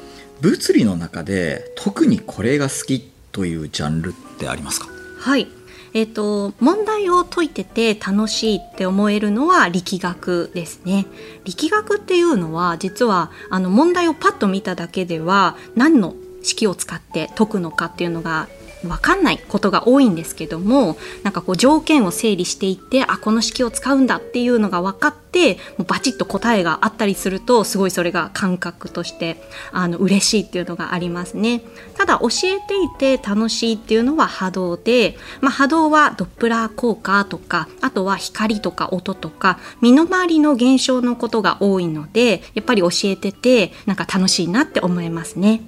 [0.41, 4.87] 物理の中で特にこれが好きというジャンルってありますか？
[5.19, 5.47] はい
[5.93, 11.07] えーと、問題を解いてて楽しいって思えるのは力学ですね。
[11.43, 16.13] 力学っていうのは実はあの問題をパッと見ただけでは何の
[16.43, 18.47] 式を使って解くのかっていうのが
[18.83, 31.61] 分かんないことが多いんですけどもなんかこう条件を整理していってあこの式を使うんだっていうのが分かってもうバチッと答えがあったりするとすごいそれが感覚としてあの嬉しいっていうのがありますね
[31.95, 45.61] ただ教えていて楽しいっていうのは波動で、まあ、波動はドップラー効果とかあとは光とか音とか身の回りの現象のことが多いのでやっぱり教えててなんか楽しいなって思いますね。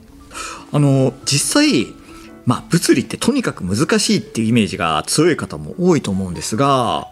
[0.72, 1.99] あの実際
[2.46, 7.08] まあ、物理ってとにかく難しいっていうイメージが強い方も多いと思うんですが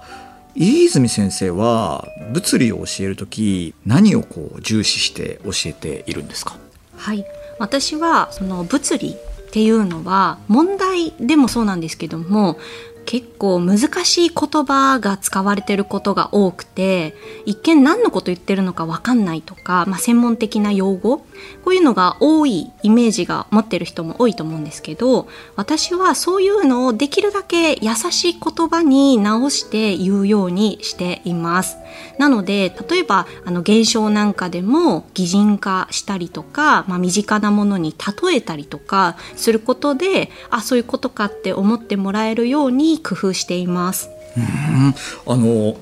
[0.55, 6.55] 飯泉先生は物理を教える時何をこう重視して教えているんですか？
[6.95, 7.23] はい。
[7.59, 9.15] 私はその物理っ
[9.51, 12.57] ていうのは問題でもそうなんですけども
[13.05, 17.15] 結構難しい言葉が使われてることが多くて
[17.45, 21.25] 一見何のこと言ってるのか分かんないとか、まあ、専門的な用語
[21.63, 31.77] こういうのが多いイメージが持ってる人も多いと思うんですけど私はそういうのをできるだけ優しい言葉に直して言うようにしています。
[32.17, 44.09] なので例えばあの現象なんかでも擬人化したりとか、まあ、身近なものに例えたりとかすることであそういうことかって思ってもらえるように工夫しています。
[44.37, 45.77] うんあの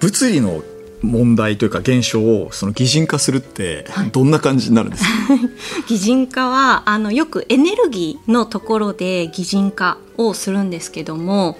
[0.00, 0.62] 物理の
[1.02, 5.38] 問題というか現象をその擬人化するってどんな感じになるんですか、はい、
[5.88, 11.56] 擬人化はあのよくエネルギーのところで擬人化をするんですけども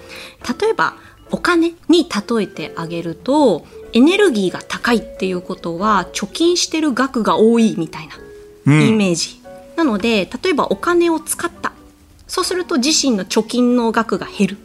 [0.61, 0.95] 例えば
[1.31, 8.07] お金に例えてあげるとエネルギーが高いっていうことは貯金してる額が多いみたい
[8.65, 11.73] なイメージ、うん、なので例えばお金を使った。
[12.33, 14.57] そうすると自身の貯金の額が減る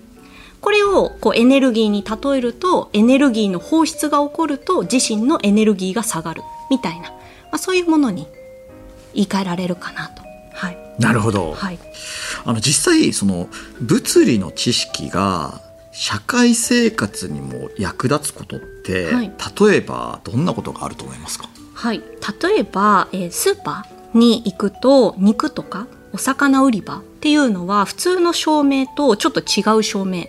[0.61, 7.17] これをこうエネルギーに例えるとエネルギーの放出が起こると自身のエネルギーが下がるみたいな、ま
[7.53, 8.27] あ、そういうものに
[9.15, 10.23] 言い換えられるかなと。
[10.53, 11.79] はい、なるほど、はい、
[12.45, 13.49] あの実際その
[13.81, 15.61] 物理の知識が
[15.93, 21.49] 社会生活にも役立つことって、はい、例えばどんなことがあると思いますか？
[21.75, 22.03] はい。
[22.43, 30.25] 例えば、えー、スーパーに行くと肉とかお魚売り場っていうのは普通の照明とちょっと違う照明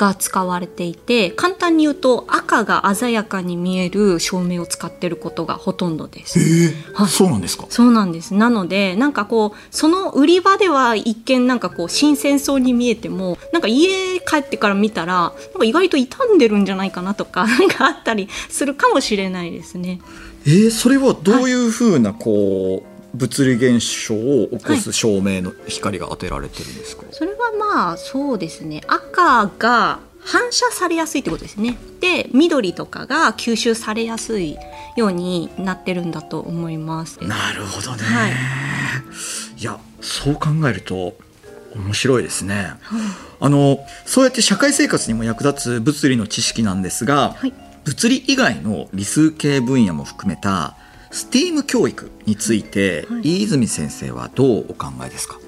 [0.00, 6.38] が使われていて簡単に言うと赤が鮮やかに見える照明を使ってることがほとんどです。
[6.40, 7.66] えー、そうなんですか？
[7.68, 20.00] そうなんですなのでなんかこうその売り場では一見なんかこう新鮮そうに見えてもなんか家帰ってから見たらなんか意外と傷んでるんじゃないかなとか なんかあったりするかもしれないですね。
[20.46, 28.82] えー、それはどういうふうなこう、物理現象を起こす照明の光が当てられてるんですか、それはまあそうですね。
[28.86, 31.78] 赤が反射されやすいってことですね。
[32.00, 34.56] で緑とかが吸収されやすい
[34.96, 37.18] ようになってるんだと思います。
[37.22, 38.32] なるほどね、はい。
[39.58, 41.14] いやそう考えると
[41.74, 42.74] 面白いですね、
[43.40, 43.48] あ。
[43.48, 47.52] のそうやって社会生活にも役立つ物理の知識なんですが、はい。
[47.84, 50.76] 物理以外の理数系分野も含めた
[51.10, 55.38] STEAM 教育について、飯泉先生はどうお考えですか？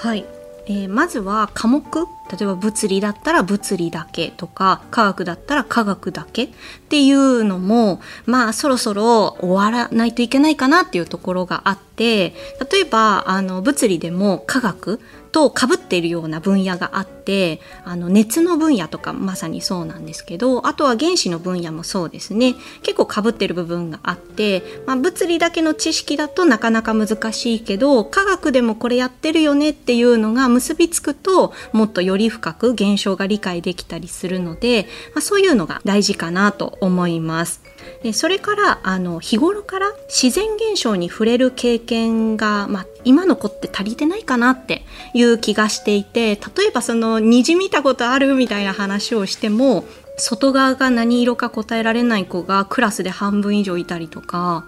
[0.00, 0.24] はい、
[0.66, 1.82] えーまずは科目
[2.30, 6.48] 例えば物理だったら物理だけとか科学だったら科学だけっ
[6.90, 12.34] ていうのもまあそろそろ終わらないといけないかなっていうところがあって
[12.70, 15.00] 例えばあの物理でも科学
[15.30, 37.62] と被っているような分野があってあの熱の分野とかまさにそうなんですけどあとは原子の分野もそうですね結構被っている部分があって、まあ、物理だけの知識だとなかなか難しいけど科学でもこれやってるよねっていうのが結びつくともっとより深く現象が理解できたりするので、まあ、そういうのが大事かなと思います。
[38.02, 44.82] でそれからあの日頃から自然現象に触れる経験が、まあ、今の子って足りてないかなって
[45.14, 49.84] いう気がしていて例えばその虹見たことあるみたいな話をしても
[50.18, 54.66] 外側が何色か答えられない子がクラスで半分以上いたりとか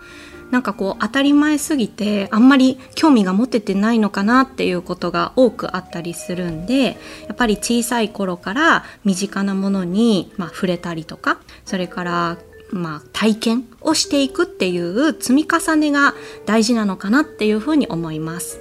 [0.51, 12.39] なんかこう当たり前すぎてあんまり興味が持ててないのかなっていうことが多くあったりするんでやっぱり小さい頃から身近なものに、まあ、触れたりとかそれから
[12.73, 16.15] まあ、体験をしていくっていう積み重ねが
[16.47, 18.61] 大事なのかなっていうふうに思います。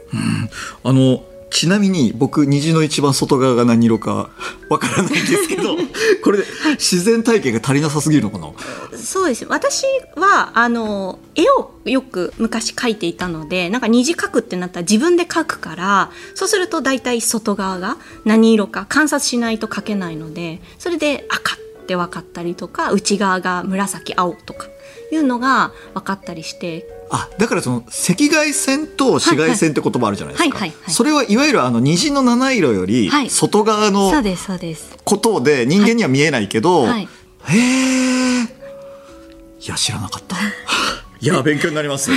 [0.83, 4.29] あのちなみに僕虹の一番外側が何色か
[4.69, 5.75] わからないんですけど
[6.23, 8.29] これで自然体験が足りなさすぎるの？
[8.29, 8.51] かな
[8.97, 9.45] そうです。
[9.49, 9.85] 私
[10.15, 24.67] はあの絵をよく昔描いていたのでなんか虹描くってなったら自分で描くからそうすると大体外側が何色か観察しないと描けないのでそれで赤って分かったりとか内側が紫青とか
[25.11, 26.85] いうのが分かったりして。
[27.11, 30.93] あだからその赤外線と紫外線って言葉あるじゃないですか、はいはいはいはい。
[30.93, 33.29] それはいわゆるあの虹の七色よりはい。
[33.31, 34.95] 外側のそうですそうです。
[35.03, 37.07] ことで人間には見えないけど、はい。
[37.45, 40.35] へえいや知らなかった。
[41.21, 42.11] いや勉強になります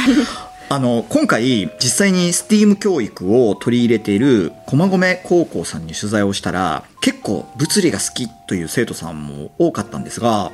[0.75, 10.51] あの今回実際に STEAM 教育を取り入れている駒込高校さんに取材をしたら結構物理が好きという生徒さんも多かったんですが、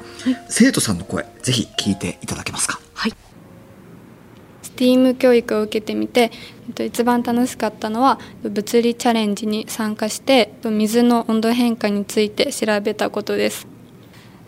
[0.48, 2.80] 生徒さんの声ぜひ聞いていただけますか
[4.64, 6.32] ？STEAM 教育を受けてみて
[6.66, 13.68] えっと一番楽しかったのは物理チャレンジに参加してえっと水の温度変化について調べたことです。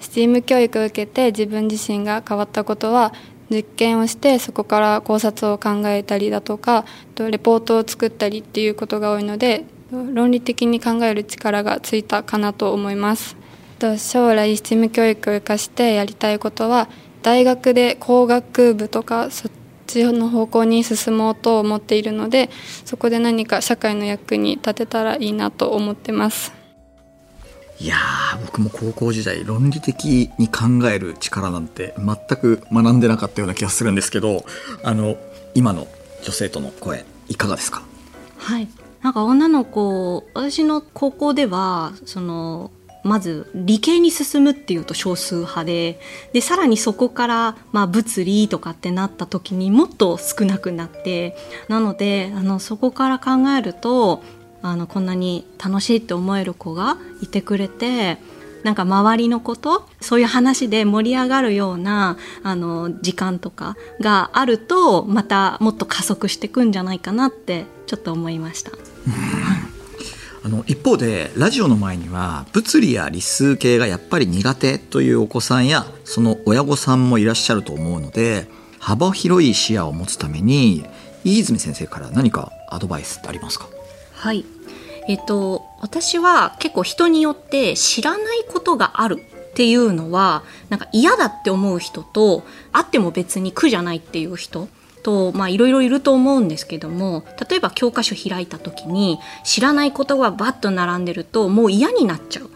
[0.00, 3.12] STEAM 教育を受けて自分自身が変わったことは
[3.51, 6.84] 実験をしてそこから考察を考えたりだとか
[7.16, 13.36] レポートを作ったりっていうことが多いので論理的に考える力がついたかなと思います。
[13.98, 16.88] 将来 STEAM 教育を生かしてやりたいことは
[17.22, 19.53] 大学で工学部とかそっ
[19.86, 22.51] ちの方向に進もうと思っているので
[22.84, 26.59] そこで何か社会の役に立てたらいいなと思ってます。
[27.81, 27.97] いや
[28.45, 34.45] 僕も高校時代論理的に考える力なんて全く学んでなかったような気がするんですけど
[34.85, 35.16] あの
[35.55, 35.89] 今の
[36.22, 37.83] 女生徒の声いかがですか？
[38.37, 38.68] はい。
[39.01, 42.70] なんか女の子私の高校ではその
[43.03, 45.99] まず理系に進むっていうと少数派で
[46.35, 51.35] でさらにそこから、まあ、物理とかってなった時にもっと少なくなって
[51.68, 54.22] なのであのそこから考えると
[54.62, 58.18] あのこんなに楽しいって思える子がいてくれて
[58.62, 68.72] なんか周りのことそういう話で盛り上がるようなあの時間とかがあるとまたもっと加速していくんじゃないかなってちょっと思いました。
[70.42, 78.48] あの一方でラジオの前には物理や理数系がやっぱり苦手というお子さんやその親御さんもいらっしゃると思うので
[78.78, 80.86] 幅広い視野を持つために
[81.24, 83.68] 飯泉先生から何かアドバイスってありますか？
[84.20, 84.44] はい。
[85.08, 94.68] えっと、私は結構人によって知らないことがあるっていうのは、なんか嫌だって思う人と、あっても別に苦じゃないっていう人
[95.02, 102.44] と、まあいろいろいると思うんですけども、例えば教科書開いた時に知らないことがバッと並んでるともう嫌になっちゃう。
[102.44, 102.48] っ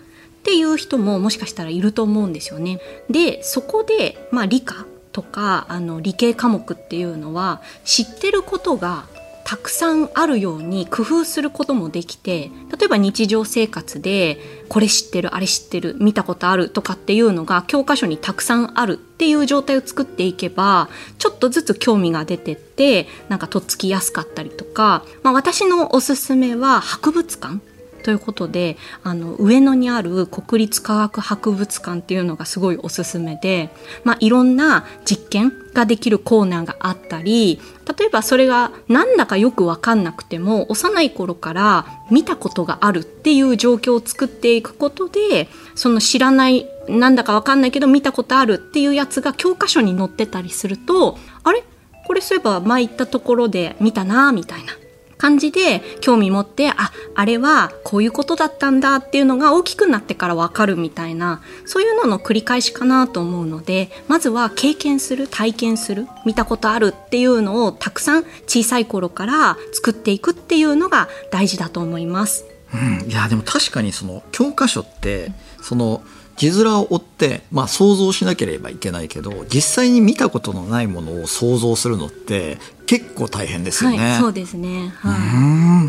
[0.45, 2.79] ていう人ももしかしたらいると思うんですよね。
[3.09, 9.07] でそこで、まあ、理科とかあの理系科目っていうのは知ってることが
[9.55, 14.37] たくさんあるように工夫することもできて例えば日常生活で
[14.69, 20.89] これ知ってるあれ知ってる見たことあるとかっていうのが教科書にたくさんあるっていう状態を作っていけば
[21.19, 27.61] ちょっとずつ興味が出てってなんかとっつきやすかったりとか、まあ、私のおすすめは博物館。
[28.05, 33.71] ということであの上野にある国立科学博物館っていうのがすごいおすすめで、
[34.05, 37.61] まあ、いろんな実験ができるコーナーがあったり
[37.99, 51.65] 例えばそれがなんだかよく分かんなくても幼い頃から見たことがあるっていう状況を作っていくことでその知らないなんだか分かんないけど見たことあるっていうやつが教科書に載ってたりするとあれ？
[52.07, 54.75] これそういえば前行ったところで見たなみたいな。
[55.19, 72.47] 感じで興味持ってああれはこういうことだったんだっていうのが大きくなってから分かるみたいなそういうのの繰り返しかなと思うのでまずは経験する体験する見たことあるっていうのをたくさん小さい頃から作っていくっていうのが大事だと思います。
[72.73, 75.31] うん、いやでも確かにその教科書って
[75.63, 76.03] その
[76.37, 83.99] 字面を追って、まあ、想像しなければいけないけど実際に見たことのないものを想像するのって結構大変ですよね。
[83.99, 85.21] はい、そうですね、はい、う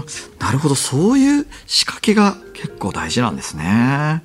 [0.02, 0.06] ん。
[0.40, 0.76] なるほど。
[0.76, 4.24] そういう仕掛けが結構大事なんですね。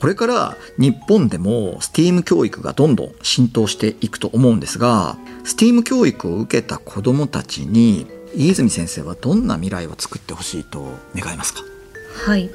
[0.00, 10.84] これから日本でも STEAM 教育がどんどん浸透していくと思うんですが STEAM 教育を受けた子どもたちに飯泉先生はどんな未来を作ってほしいと
[11.14, 11.60] 願いますか？
[12.26, 12.50] はい、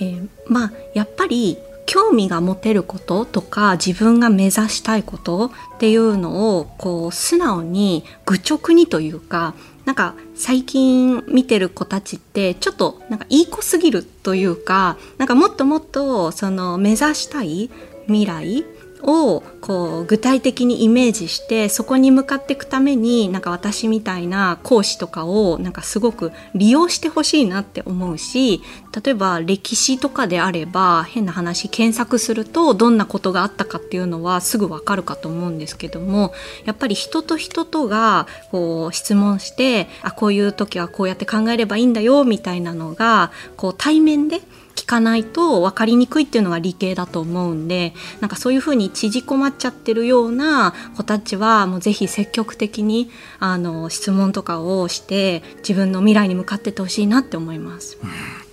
[0.00, 1.58] えー、まあやっぱり
[1.94, 17.70] 興味が持てることとか自分が目指したいことっていうのをこう素直に愚直にというかなんか最近見てる子たちってちょっとなんかいい子すぎるというかなんかもっともっとその目指したい
[18.08, 18.64] 未来
[19.04, 28.62] をこう具体的にイメージしてそこに向かっていくためになんか私みたいな講師とかをなんかすごく利用してほしいなって思うし
[29.04, 36.32] 例えば歴史とかであれば変な話検索するとどんなことがあったかっていうのはすぐわかるかと思うんですけども
[36.64, 44.40] やっぱり人と人とがこう質問してあこういう時はこうやって考えればいいんだよみたいなのがこう対面で
[44.74, 57.98] 聞かないと分かりにくいっていうのが理系だと思うんでなんかそういうふうに縮こまっちゃってるような子たちはもうぜひ積極的にあの質問とかをして自分の未来に向かってってほしいなって思います。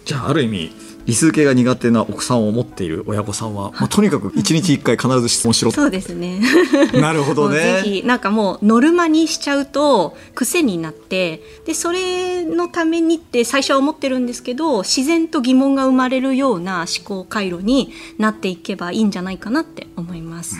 [0.05, 6.41] じゃあある意味理数系が苦手な奥さんを持っている親御さんは、まあ、とにかく一日一回必ず質問しろそうですね。
[6.93, 7.55] なるほどね。
[7.57, 20.57] ぜひなんかもうノルマにしちゃうと癖になってでそれのためにって最初は思ってるんですけど自然と疑問が生まれるような思考回路になっていけばいいんじゃないかなって思います。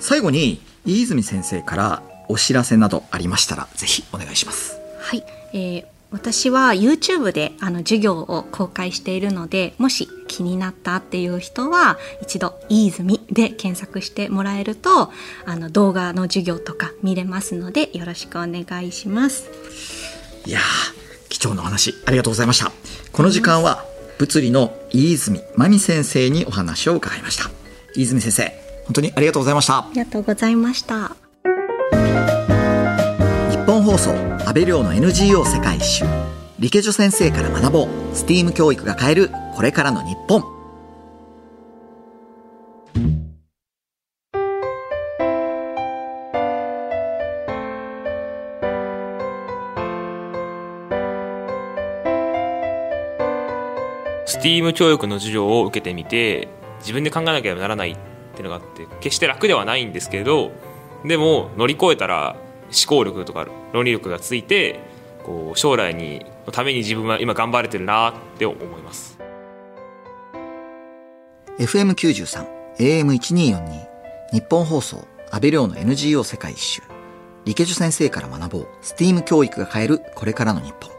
[0.00, 4.78] 最後に飯泉先生からお知らせなどありましたらぜひお願いします。
[5.00, 15.12] はい、えー私は YouTube であの授業を公開しているのでもし気になったっていう人は一度「いいずみ」で検索してもらえると
[15.44, 19.50] あの動画の授業とか見れますのでよろしくお願いします。
[20.46, 20.60] いや
[21.28, 22.70] 貴重なお話ありがとうございました。
[23.12, 23.84] この時間は
[24.18, 27.50] 物理の飯泉真美先生にお話を伺いました。
[27.96, 28.44] 飯泉先生
[28.84, 29.78] 本当にありがとうございました。
[29.78, 31.16] ありがとうございました
[33.94, 34.10] 放送
[34.44, 36.04] 安倍亮の NGO 世界一周。
[36.58, 37.86] 理系女先生から学ぼう。
[38.12, 40.42] STEAM 教育が変えるこれからの日本。
[54.26, 56.48] スティーム教育の授業を受けてみて
[56.80, 57.96] 自分で考えなければならないっ
[58.34, 60.50] ていうのがあって決して楽ではないんですけれど
[61.04, 62.34] でも乗り越えたら
[62.66, 64.80] 思考力とか論理力がついて
[65.24, 69.18] こう将来にのために自分は今頑張れてるなって思います。
[71.58, 72.46] FM93
[72.78, 73.86] AM1242
[74.32, 76.82] 日本放送安倍亮の NGO 世界一周。
[77.44, 78.68] 理系女先生から学ぼう。
[78.82, 80.90] STEAM 教育が変えるこれからの日本。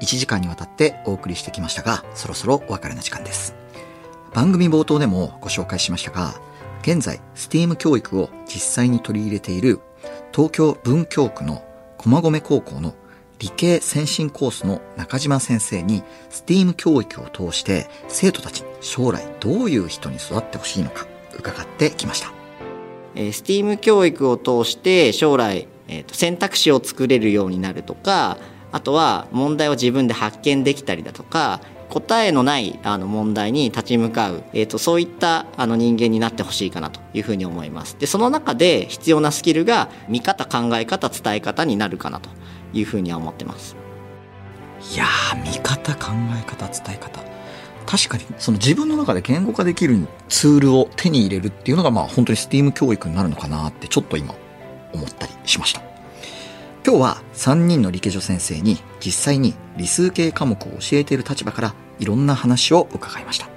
[0.00, 3.54] 1時間にわたってお送りしてきましたがそろそろお別れの時間です。
[4.32, 6.34] 番組冒頭でもご紹介しましたが
[6.82, 9.80] 現在 STEAM 教育を実際に取り入れている
[10.34, 11.62] 東京文京区の
[11.98, 12.94] 駒込高校の
[13.38, 21.06] 理系先進コースの中島先生に STEAM 教育を通して生徒たちに将来どういう人に育ってほしいのか
[21.36, 22.32] 伺ってきました。
[23.14, 28.38] STEAM 教育を通して将来、えーと、選択肢を作れるようになるとか
[28.70, 31.60] あとは問題を自分で発見できたりだとか
[31.92, 37.98] 答えのないあの問題に立ち向かう、えーと、そういったあの人間になってほしいかなというふうに思います。
[37.98, 42.30] でその中で必要なスキルが見方考え方伝え方になるかなと
[42.72, 43.76] いうふうには思ってます。
[44.94, 45.04] いや
[45.44, 47.20] 見方考え方伝え方。
[47.84, 54.34] 確かにその自分の中で言語化できるツールを手に入れるっていうのがまあ本当に STEAM 教育になるのかなってちょっと今
[54.94, 55.91] 思ったりしました。
[56.92, 63.48] 今日は3人の理系女先生に実際に理数系科目を教えている立場からいろんな話を伺いました。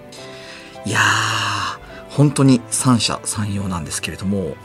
[0.85, 4.55] いやー、本当に三者三様なんですけれども、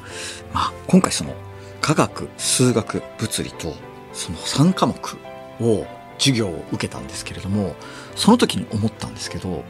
[0.54, 1.34] まあ今回その
[1.80, 3.74] 科学、数学、物理と
[4.12, 5.18] その3科目
[5.60, 5.84] を
[6.18, 7.74] 授業を受けたんですけれども、
[8.14, 9.64] その時に思ったんですけど、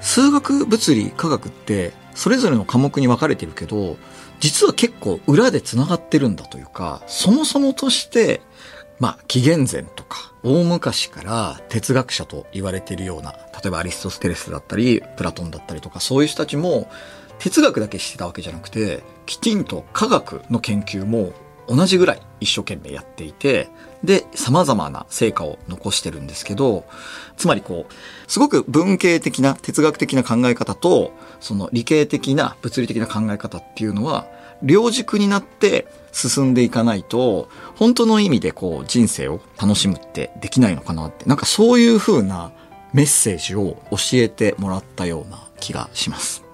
[0.00, 3.96] 数学、物理、科学ってそれぞれの科目に分かれてるけど、
[4.44, 8.42] 実は結構裏で繋がってるんだというか、そもそもとして、
[9.00, 13.38] まあ、紀元前とか、大昔から哲学者と言われているような、例
[13.68, 16.90] えばアリストステレスだったり、プラトンだったりとか、そういう人たちも、
[17.38, 21.32] 哲学だけしてたわけじゃなくて、きちんと科学の研究も
[21.66, 23.70] 同じぐらい一生懸命やっていて、
[24.04, 26.84] で、様々な成果を残してるんですけど、
[27.36, 34.26] つまりこう、すごく文系的な哲学的な考え方と、その理系的な物理的な考え方っていうのは、
[34.62, 42.52] 両軸になって進んでいかないと、本当の意味でこう人生を楽しむってできないのかなって、なんかそういう風な
[42.92, 46.44] メッセージを教えてもらったような気がします。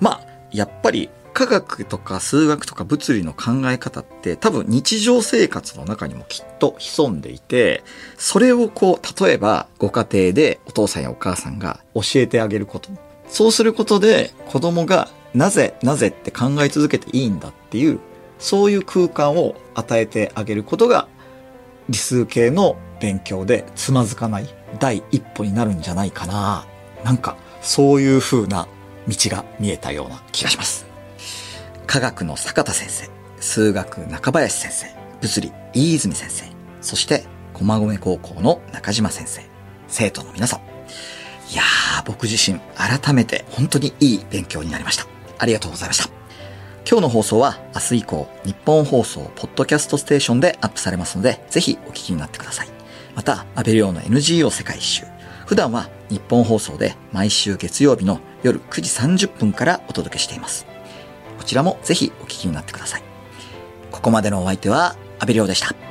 [0.00, 0.20] まあ、
[0.50, 7.84] やっぱり科学とか数学とか物理の考え方って多分日常生活の中にもきっと潜んでいて、
[8.16, 12.88] それをこう、例えばご家庭でお父さんやお母さんが教えてあげること。
[13.28, 17.98] そうすることで子供がなぜなぜって考え続けていいんだっていう、
[18.38, 21.06] そういう空間を与えてあげることが
[21.90, 26.64] 理数系の勉強でつまずかない第一歩になるんじゃないかな。
[27.04, 28.66] なんかそういう風な
[29.06, 30.85] 道が見えたような気がします。
[31.86, 33.08] 科学の坂田先生、
[33.40, 34.86] 数学中林先生、
[35.20, 36.44] 物理飯泉先生、
[36.80, 37.24] そして
[37.54, 39.42] 駒込高校の中島先生、
[39.88, 40.60] 生徒の皆さん。
[41.52, 45.06] いやー、僕自身改めて本当にいい勉強になりました。
[45.38, 46.10] ありがとうございました。
[46.88, 52.68] 今日の放送は明日以降、日本放送ポッドキャストステーションでアップされますので、ぜひお聞きになってください。
[53.14, 55.04] また、安倍亮の NGO 世界一周。
[55.46, 60.75] 普段は日本放送で毎週月曜日の夜9時30分からお届けしています。
[61.38, 63.02] こちらもぜひお聞きになってください。
[63.90, 65.85] ここまでのお相手は、阿部亮でした。